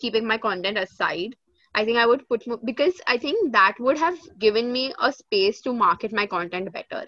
keeping 0.00 0.26
my 0.26 0.38
content 0.38 0.78
aside. 0.78 1.36
I 1.74 1.84
think 1.84 1.98
I 1.98 2.06
would 2.06 2.28
put 2.28 2.46
more 2.46 2.58
because 2.64 3.00
I 3.06 3.18
think 3.18 3.52
that 3.52 3.74
would 3.80 3.98
have 3.98 4.18
given 4.38 4.72
me 4.72 4.94
a 5.00 5.12
space 5.12 5.60
to 5.62 5.72
market 5.72 6.12
my 6.12 6.26
content 6.26 6.72
better. 6.72 7.06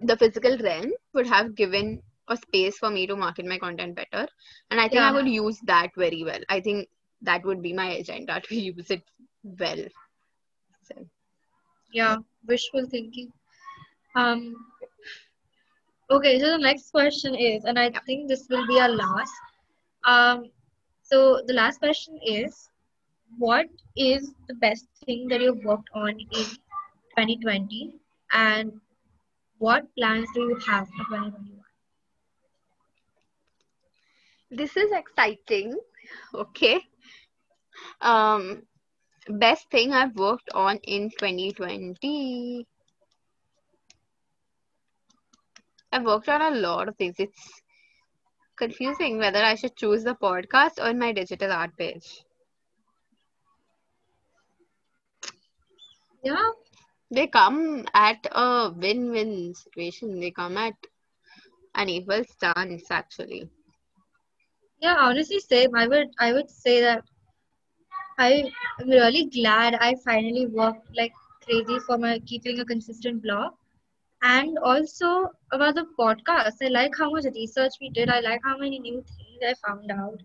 The 0.00 0.16
physical 0.16 0.58
realm 0.58 0.92
would 1.14 1.26
have 1.26 1.54
given 1.54 2.02
a 2.30 2.36
space 2.36 2.78
for 2.78 2.90
me 2.90 3.06
to 3.06 3.16
market 3.16 3.46
my 3.46 3.58
content 3.58 3.96
better, 3.96 4.26
and 4.70 4.80
I 4.80 4.88
think 4.88 5.02
I 5.02 5.12
would 5.12 5.28
use 5.28 5.58
that 5.66 5.90
very 5.96 6.24
well. 6.24 6.40
I 6.48 6.60
think 6.60 6.88
that 7.22 7.44
would 7.44 7.62
be 7.62 7.72
my 7.72 7.90
agenda 7.92 8.40
to 8.44 8.54
use 8.56 8.90
it 8.90 9.02
well. 9.44 9.84
So, 10.82 11.06
Yeah, 11.92 12.16
wishful 12.46 12.86
thinking. 12.86 13.32
Um, 14.16 14.54
okay, 16.10 16.38
so 16.40 16.52
the 16.52 16.58
next 16.58 16.90
question 16.90 17.34
is, 17.34 17.64
and 17.64 17.78
I 17.78 17.90
yeah. 17.92 18.00
think 18.06 18.28
this 18.28 18.46
will 18.48 18.66
be 18.66 18.80
our 18.80 18.88
last. 18.88 19.32
Um, 20.04 20.50
so 21.02 21.42
the 21.46 21.54
last 21.54 21.78
question 21.78 22.18
is, 22.24 22.68
what 23.38 23.66
is 23.96 24.32
the 24.48 24.54
best 24.54 24.86
thing 25.04 25.28
that 25.28 25.40
you've 25.40 25.64
worked 25.64 25.90
on 25.94 26.10
in 26.10 26.46
2020, 27.16 27.94
and 28.32 28.80
what 29.58 29.84
plans 29.96 30.28
do 30.34 30.40
you 30.40 30.58
have 30.66 30.88
for 30.88 31.04
2021? 31.04 31.59
This 34.50 34.76
is 34.76 34.92
exciting. 34.92 35.78
Okay. 36.34 36.80
Um, 38.00 38.66
best 39.28 39.70
thing 39.70 39.92
I've 39.92 40.16
worked 40.16 40.50
on 40.54 40.78
in 40.84 41.10
2020. 41.10 42.66
I've 45.92 46.04
worked 46.04 46.28
on 46.28 46.40
a 46.42 46.50
lot 46.56 46.88
of 46.88 46.96
things. 46.96 47.16
It's 47.18 47.62
confusing 48.56 49.18
whether 49.18 49.38
I 49.44 49.54
should 49.54 49.76
choose 49.76 50.04
the 50.04 50.14
podcast 50.14 50.78
or 50.84 50.94
my 50.94 51.12
digital 51.12 51.52
art 51.52 51.76
page. 51.76 52.24
Yeah, 56.24 56.50
They 57.10 57.26
come 57.28 57.86
at 57.94 58.26
a 58.32 58.72
win-win 58.74 59.54
situation. 59.54 60.20
They 60.20 60.30
come 60.30 60.56
at 60.56 60.74
an 61.74 61.88
equal 61.88 62.24
stance, 62.24 62.90
actually. 62.90 63.50
Yeah. 64.80 64.96
Honestly, 64.98 65.38
same. 65.40 65.74
I 65.76 65.86
would, 65.88 66.08
I 66.18 66.32
would 66.32 66.50
say 66.50 66.80
that 66.80 67.04
I 68.18 68.52
am 68.80 68.88
really 68.88 69.26
glad 69.26 69.74
I 69.74 69.94
finally 70.04 70.46
worked 70.46 70.88
like 70.96 71.12
crazy 71.44 71.78
for 71.86 71.98
my 71.98 72.18
keeping 72.26 72.60
a 72.60 72.64
consistent 72.64 73.22
blog. 73.22 73.54
And 74.22 74.58
also 74.58 75.30
about 75.52 75.74
the 75.76 75.86
podcast, 75.98 76.56
I 76.62 76.68
like 76.68 76.92
how 76.98 77.10
much 77.10 77.24
research 77.34 77.72
we 77.80 77.90
did. 77.90 78.08
I 78.10 78.20
like 78.20 78.40
how 78.44 78.56
many 78.58 78.78
new 78.78 79.02
things 79.02 79.40
I 79.46 79.54
found 79.68 79.90
out. 79.90 80.20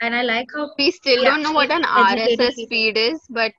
And 0.00 0.14
I 0.14 0.22
like 0.22 0.48
how 0.54 0.70
We 0.78 0.90
still 0.90 1.22
don't 1.24 1.42
know 1.42 1.52
what 1.52 1.70
an 1.70 1.84
RSS 1.84 2.64
people. 2.64 2.68
feed 2.68 2.96
is, 2.98 3.20
but 3.30 3.52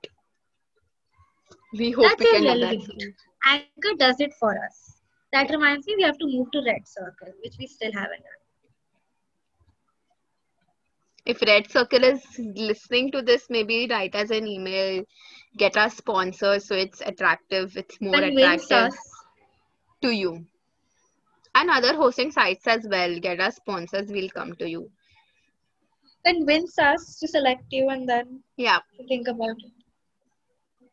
we 1.72 1.90
hope 1.92 2.10
That's 2.10 2.20
we 2.20 2.26
can 2.26 2.46
do 2.46 2.58
that 2.60 2.76
Anchor 3.46 3.94
does 3.98 4.20
it 4.20 4.32
for 4.34 4.38
us. 4.64 4.84
That 5.32 5.50
reminds 5.50 5.86
me, 5.86 5.94
we 5.96 6.02
have 6.04 6.18
to 6.18 6.26
move 6.26 6.50
to 6.52 6.62
Red 6.64 6.86
Circle, 6.86 7.34
which 7.42 7.54
we 7.58 7.66
still 7.66 7.92
haven't 7.92 8.22
done. 8.22 8.43
If 11.26 11.40
Red 11.40 11.70
Circle 11.70 12.04
is 12.04 12.22
listening 12.38 13.10
to 13.12 13.22
this, 13.22 13.46
maybe 13.48 13.86
write 13.90 14.14
us 14.14 14.30
an 14.30 14.46
email, 14.46 15.02
get 15.56 15.76
us 15.76 15.96
sponsors 15.96 16.66
so 16.68 16.74
it's 16.74 17.00
attractive, 17.00 17.74
it's 17.76 17.98
more 18.00 18.14
Convince 18.16 18.70
attractive 18.70 18.92
us. 18.92 18.98
to 20.02 20.10
you. 20.10 20.44
And 21.54 21.70
other 21.70 21.94
hosting 21.94 22.30
sites 22.30 22.66
as 22.66 22.86
well, 22.90 23.18
get 23.20 23.40
us 23.40 23.56
sponsors, 23.56 24.10
we'll 24.10 24.28
come 24.28 24.54
to 24.56 24.68
you. 24.68 24.90
Convince 26.26 26.78
us 26.78 27.18
to 27.20 27.28
select 27.28 27.64
you 27.70 27.88
and 27.88 28.06
then 28.08 28.42
Yeah, 28.56 28.80
think 29.08 29.28
about 29.28 29.56
it. 29.58 29.72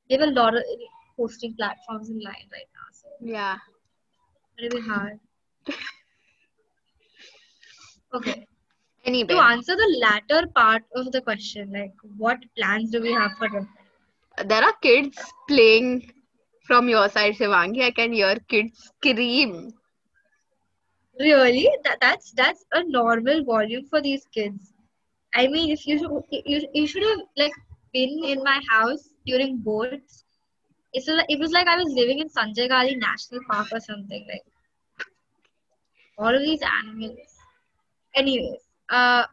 We 0.09 0.17
have 0.17 0.27
a 0.29 0.31
lot 0.31 0.55
of 0.55 0.63
hosting 1.17 1.55
platforms 1.55 2.09
in 2.09 2.21
line 2.21 2.47
right 2.51 2.69
now. 2.73 2.87
So 2.93 3.07
Yeah. 3.19 3.57
It'll 4.57 4.79
be 4.81 4.87
hard. 4.87 5.19
Okay. 8.13 8.45
Anyway, 9.05 9.27
To 9.29 9.37
answer 9.39 9.75
the 9.75 9.97
latter 9.99 10.47
part 10.47 10.83
of 10.95 11.11
the 11.11 11.21
question, 11.21 11.71
like 11.71 11.93
what 12.17 12.39
plans 12.57 12.91
do 12.91 13.01
we 13.01 13.11
have 13.13 13.31
for 13.37 13.49
them? 13.49 13.69
there 14.45 14.63
are 14.63 14.73
kids 14.81 15.33
playing 15.47 16.11
from 16.63 16.87
your 16.89 17.07
side, 17.09 17.35
Shivangi. 17.35 17.83
I 17.83 17.91
can 17.91 18.13
hear 18.13 18.35
kids 18.47 18.91
scream. 18.97 19.73
Really? 21.19 21.69
That, 21.83 21.99
that's 22.01 22.31
that's 22.31 22.65
a 22.71 22.83
normal 22.83 23.43
volume 23.43 23.85
for 23.85 24.01
these 24.01 24.25
kids. 24.33 24.73
I 25.35 25.47
mean, 25.47 25.71
if 25.71 25.85
you 25.87 25.97
should, 25.99 26.11
you, 26.31 26.67
you 26.73 26.87
should 26.87 27.03
have 27.03 27.19
like 27.37 27.53
been 27.93 28.23
in 28.25 28.43
my 28.43 28.61
house 28.69 29.09
during 29.25 29.57
boats. 29.59 30.23
It's 30.93 31.07
like, 31.07 31.25
it 31.29 31.39
was 31.39 31.51
like 31.51 31.67
I 31.67 31.75
was 31.77 31.91
living 31.93 32.19
in 32.19 32.29
Sanjay 32.29 32.67
Gandhi 32.69 32.95
National 32.95 33.41
Park 33.49 33.67
or 33.71 33.79
something 33.79 34.25
like. 34.31 34.43
All 36.17 36.33
of 36.35 36.41
these 36.41 36.61
animals. 36.61 37.37
Anyways, 38.15 38.61
uh, 38.91 39.25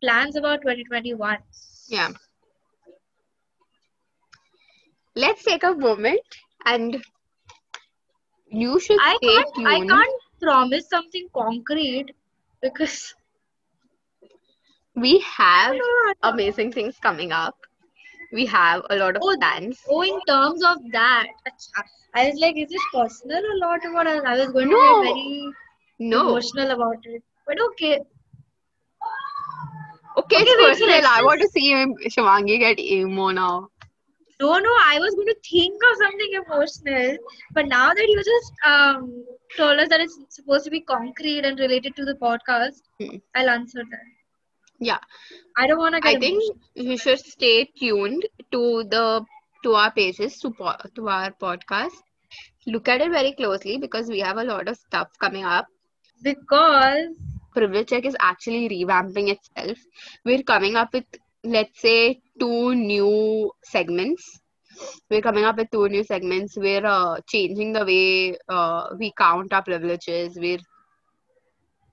plans 0.00 0.36
about 0.36 0.62
2021. 0.62 1.38
Yeah. 1.88 2.12
Let's 5.16 5.44
take 5.44 5.64
a 5.64 5.74
moment 5.74 6.22
and 6.64 7.02
you 8.50 8.80
should 8.80 9.00
I 9.00 9.18
can't 9.24 9.54
I 9.64 9.80
can't 9.80 10.22
promise 10.40 10.88
something 10.88 11.28
concrete 11.32 12.14
because 12.60 13.14
We 14.94 15.20
have 15.20 15.82
amazing 16.22 16.72
things 16.72 16.98
coming 16.98 17.32
up. 17.32 17.56
We 18.32 18.46
have 18.46 18.84
a 18.90 18.96
lot 18.96 19.16
of 19.16 19.22
Oh, 19.22 19.36
plans. 19.38 19.78
oh, 19.88 20.02
in 20.02 20.20
terms 20.28 20.62
of 20.64 20.78
that. 20.92 21.26
I 22.14 22.26
was 22.28 22.38
like, 22.40 22.56
is 22.56 22.68
this 22.70 22.86
personal 22.92 23.38
or 23.44 23.58
not 23.58 23.84
about 23.84 24.06
us? 24.06 24.22
I 24.26 24.36
was 24.38 24.52
going 24.52 24.70
to 24.70 24.78
No. 24.78 24.86
get 24.86 24.98
very 24.98 25.52
No. 25.98 26.22
emotional 26.22 26.70
about 26.70 26.98
it. 27.04 27.22
But 27.46 27.58
okay. 27.70 28.00
Okay, 30.18 30.36
Okay, 30.36 30.42
it's 30.42 30.52
so 30.52 30.56
personal. 30.56 31.06
I 31.06 31.22
want 31.22 31.40
to 31.40 31.48
see 31.48 31.70
him, 31.70 31.94
Shivangi 32.08 32.58
get 32.58 32.78
emo 32.80 33.30
now. 33.30 33.68
No, 34.40 34.58
no, 34.58 34.70
I 34.80 34.98
was 35.00 35.14
going 35.14 35.26
to 35.28 35.36
think 35.50 35.80
of 35.90 35.96
something 35.98 36.32
emotional. 36.34 37.18
But 37.52 37.66
now 37.68 37.92
that 37.94 38.08
you 38.08 38.16
just 38.18 38.52
um 38.64 39.24
told 39.56 39.78
us 39.80 39.88
that 39.90 40.00
it's 40.00 40.18
supposed 40.30 40.64
to 40.64 40.70
be 40.70 40.80
concrete 40.80 41.44
and 41.44 41.58
related 41.58 41.96
to 41.96 42.04
the 42.04 42.14
podcast, 42.14 42.82
Hmm. 42.98 43.16
I'll 43.34 43.50
answer 43.50 43.82
that. 43.90 44.06
Yeah. 44.80 44.98
I 45.56 45.66
don't 45.66 45.78
want 45.78 45.94
to 45.94 46.08
I 46.08 46.16
think 46.16 46.42
you 46.74 46.96
should 46.98 47.18
stay 47.20 47.64
tuned 47.78 48.26
to 48.52 48.84
the 48.84 49.24
to 49.64 49.74
our 49.74 49.90
pages 49.92 50.38
to 50.40 50.50
po- 50.50 50.76
to 50.94 51.08
our 51.08 51.30
podcast. 51.32 52.02
Look 52.66 52.88
at 52.88 53.00
it 53.00 53.10
very 53.10 53.32
closely 53.32 53.78
because 53.78 54.08
we 54.08 54.20
have 54.20 54.36
a 54.38 54.44
lot 54.44 54.68
of 54.68 54.76
stuff 54.76 55.18
coming 55.18 55.44
up. 55.44 55.66
because 56.22 57.16
Privilege 57.58 57.88
Check 57.88 58.04
is 58.04 58.16
actually 58.20 58.68
revamping 58.68 59.30
itself. 59.30 59.78
We're 60.24 60.44
coming 60.44 60.76
up 60.76 60.92
with 60.92 61.06
let's 61.42 61.80
say 61.80 62.20
two 62.38 62.74
new 62.74 63.50
segments. 63.64 64.40
We're 65.10 65.22
coming 65.22 65.44
up 65.44 65.56
with 65.56 65.70
two 65.72 65.88
new 65.88 66.04
segments. 66.04 66.56
We're 66.56 66.86
uh, 66.86 67.20
changing 67.26 67.72
the 67.72 67.84
way 67.84 68.36
uh, 68.48 68.94
we 68.96 69.12
count 69.18 69.52
our 69.52 69.64
privileges. 69.64 70.38
We're 70.40 70.60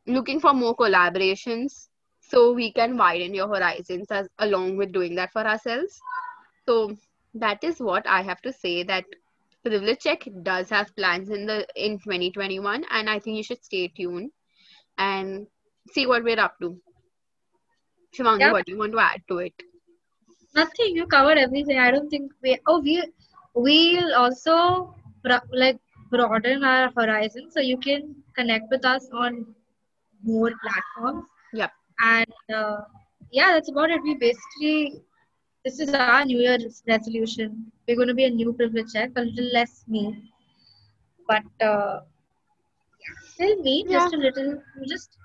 looking 0.05 0.39
for 0.39 0.53
more 0.53 0.75
collaborations 0.75 1.87
so 2.19 2.53
we 2.53 2.71
can 2.71 2.95
widen 2.95 3.33
your 3.33 3.47
horizons 3.47 4.11
as 4.11 4.27
along 4.37 4.77
with 4.77 4.91
doing 4.91 5.15
that 5.15 5.31
for 5.31 5.41
ourselves. 5.41 5.99
So 6.67 6.95
that 7.33 7.63
is 7.63 7.79
what 7.79 8.05
I 8.05 8.21
have 8.21 8.41
to 8.43 8.53
say 8.53 8.83
that 8.83 9.05
Privilege 9.63 10.01
Check 10.01 10.27
does 10.43 10.69
have 10.69 10.95
plans 10.95 11.31
in 11.31 11.47
the 11.47 11.65
in 11.75 11.97
2021 11.97 12.85
and 12.91 13.09
I 13.09 13.17
think 13.17 13.37
you 13.37 13.43
should 13.43 13.63
stay 13.65 13.87
tuned 13.87 14.29
and 14.99 15.47
see 15.91 16.05
what 16.05 16.23
we're 16.23 16.39
up 16.39 16.59
to. 16.59 16.79
Shivangi, 18.17 18.39
Yeah. 18.39 18.51
what 18.51 18.65
do 18.65 18.71
you 18.73 18.77
want 18.77 18.93
to 18.93 18.99
add 18.99 19.21
to 19.29 19.37
it? 19.39 19.53
Nothing. 20.55 20.95
You 20.95 21.05
covered 21.07 21.37
everything. 21.37 21.79
I 21.79 21.91
don't 21.91 22.09
think 22.09 22.31
we. 22.41 22.57
Oh, 22.65 22.79
we 22.79 23.03
we'll 23.53 24.13
also 24.15 24.95
like 25.51 25.79
broaden 26.09 26.63
our 26.63 26.91
horizon, 26.95 27.49
so 27.51 27.59
you 27.59 27.77
can 27.77 28.15
connect 28.35 28.69
with 28.69 28.85
us 28.85 29.09
on 29.13 29.55
more 30.23 30.51
platforms. 30.63 31.25
Yep. 31.53 31.71
And 32.01 32.33
uh, 32.53 32.81
yeah, 33.31 33.53
that's 33.53 33.69
about 33.69 33.91
it. 33.91 34.01
We 34.03 34.15
basically 34.15 35.01
this 35.65 35.79
is 35.79 35.93
our 35.93 36.23
New 36.25 36.39
Year's 36.39 36.83
resolution. 36.87 37.71
We're 37.87 37.95
going 37.95 38.07
to 38.07 38.13
be 38.13 38.25
a 38.25 38.29
new 38.29 38.53
privilege 38.53 38.93
check, 38.93 39.11
a 39.15 39.21
little 39.21 39.49
less 39.51 39.83
me, 39.87 40.31
but 41.27 41.43
uh, 41.61 41.99
yeah, 43.03 43.15
still 43.33 43.61
me, 43.61 43.83
just 43.89 44.13
a 44.13 44.17
little. 44.17 44.61
Just 44.87 45.17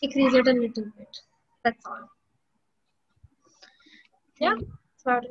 decrease 0.00 0.34
it 0.34 0.46
a 0.46 0.52
little 0.52 0.84
bit. 0.96 1.20
That's 1.64 1.86
all. 1.86 2.08
Yeah. 4.40 4.54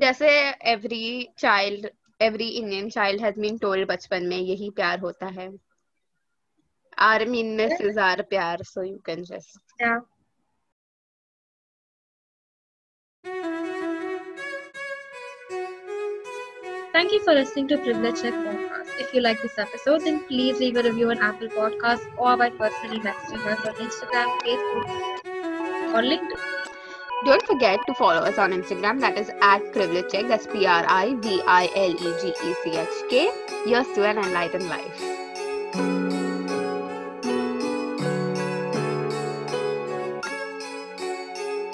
जैसे 0.01 0.29
every 0.61 1.29
child 1.37 1.85
every 2.19 2.47
Indian 2.47 2.89
child 2.89 3.21
has 3.21 3.35
been 3.35 3.59
told 3.59 3.87
बचपन 3.87 4.25
में 4.27 4.37
यही 4.37 4.69
प्यार 4.75 4.99
होता 4.99 5.25
है 5.39 5.49
our 6.97 7.25
meanness 7.25 7.79
is 7.79 7.97
our 7.97 8.23
प्यार 8.23 8.63
so 8.63 8.81
you 8.81 8.99
can 9.09 9.23
just 9.23 9.59
Yeah. 9.81 9.99
Thank 16.93 17.11
you 17.11 17.19
for 17.23 17.33
listening 17.33 17.67
to 17.69 17.77
Privilege 17.77 18.21
Check 18.21 18.33
Podcast. 18.33 18.76
If 18.99 19.13
you 19.13 19.21
like 19.21 19.41
this 19.41 19.57
episode, 19.57 20.01
then 20.01 20.23
please 20.27 20.59
leave 20.59 20.75
a 20.75 20.83
review 20.83 21.11
on 21.11 21.19
Apple 21.19 21.47
Podcasts 21.49 22.05
or 22.17 22.35
by 22.35 22.49
personally 22.49 22.99
messaging 22.99 23.45
us 23.45 23.65
on 23.65 23.75
Instagram, 23.75 24.27
Facebook, 24.41 25.93
or 25.93 26.01
LinkedIn. 26.01 26.57
Don't 27.25 27.43
forget 27.43 27.79
to 27.87 27.93
follow 27.95 28.21
us 28.21 28.37
on 28.37 28.51
Instagram. 28.51 28.99
That 28.99 29.17
is 29.17 29.31
at 29.41 29.71
Privilege 29.71 30.11
Check. 30.11 30.27
That's 30.27 30.47
P 30.47 30.65
R 30.65 30.85
I 30.87 31.15
V 31.15 31.41
I 31.47 31.69
L 31.75 31.91
E 31.91 32.21
G 32.21 32.33
E 32.43 32.53
C 32.63 32.77
H 32.77 32.87
K. 33.09 33.31
Here's 33.65 33.87
to 33.95 34.05
an 34.05 34.17
enlightened 34.17 34.69
life. 34.69 36.06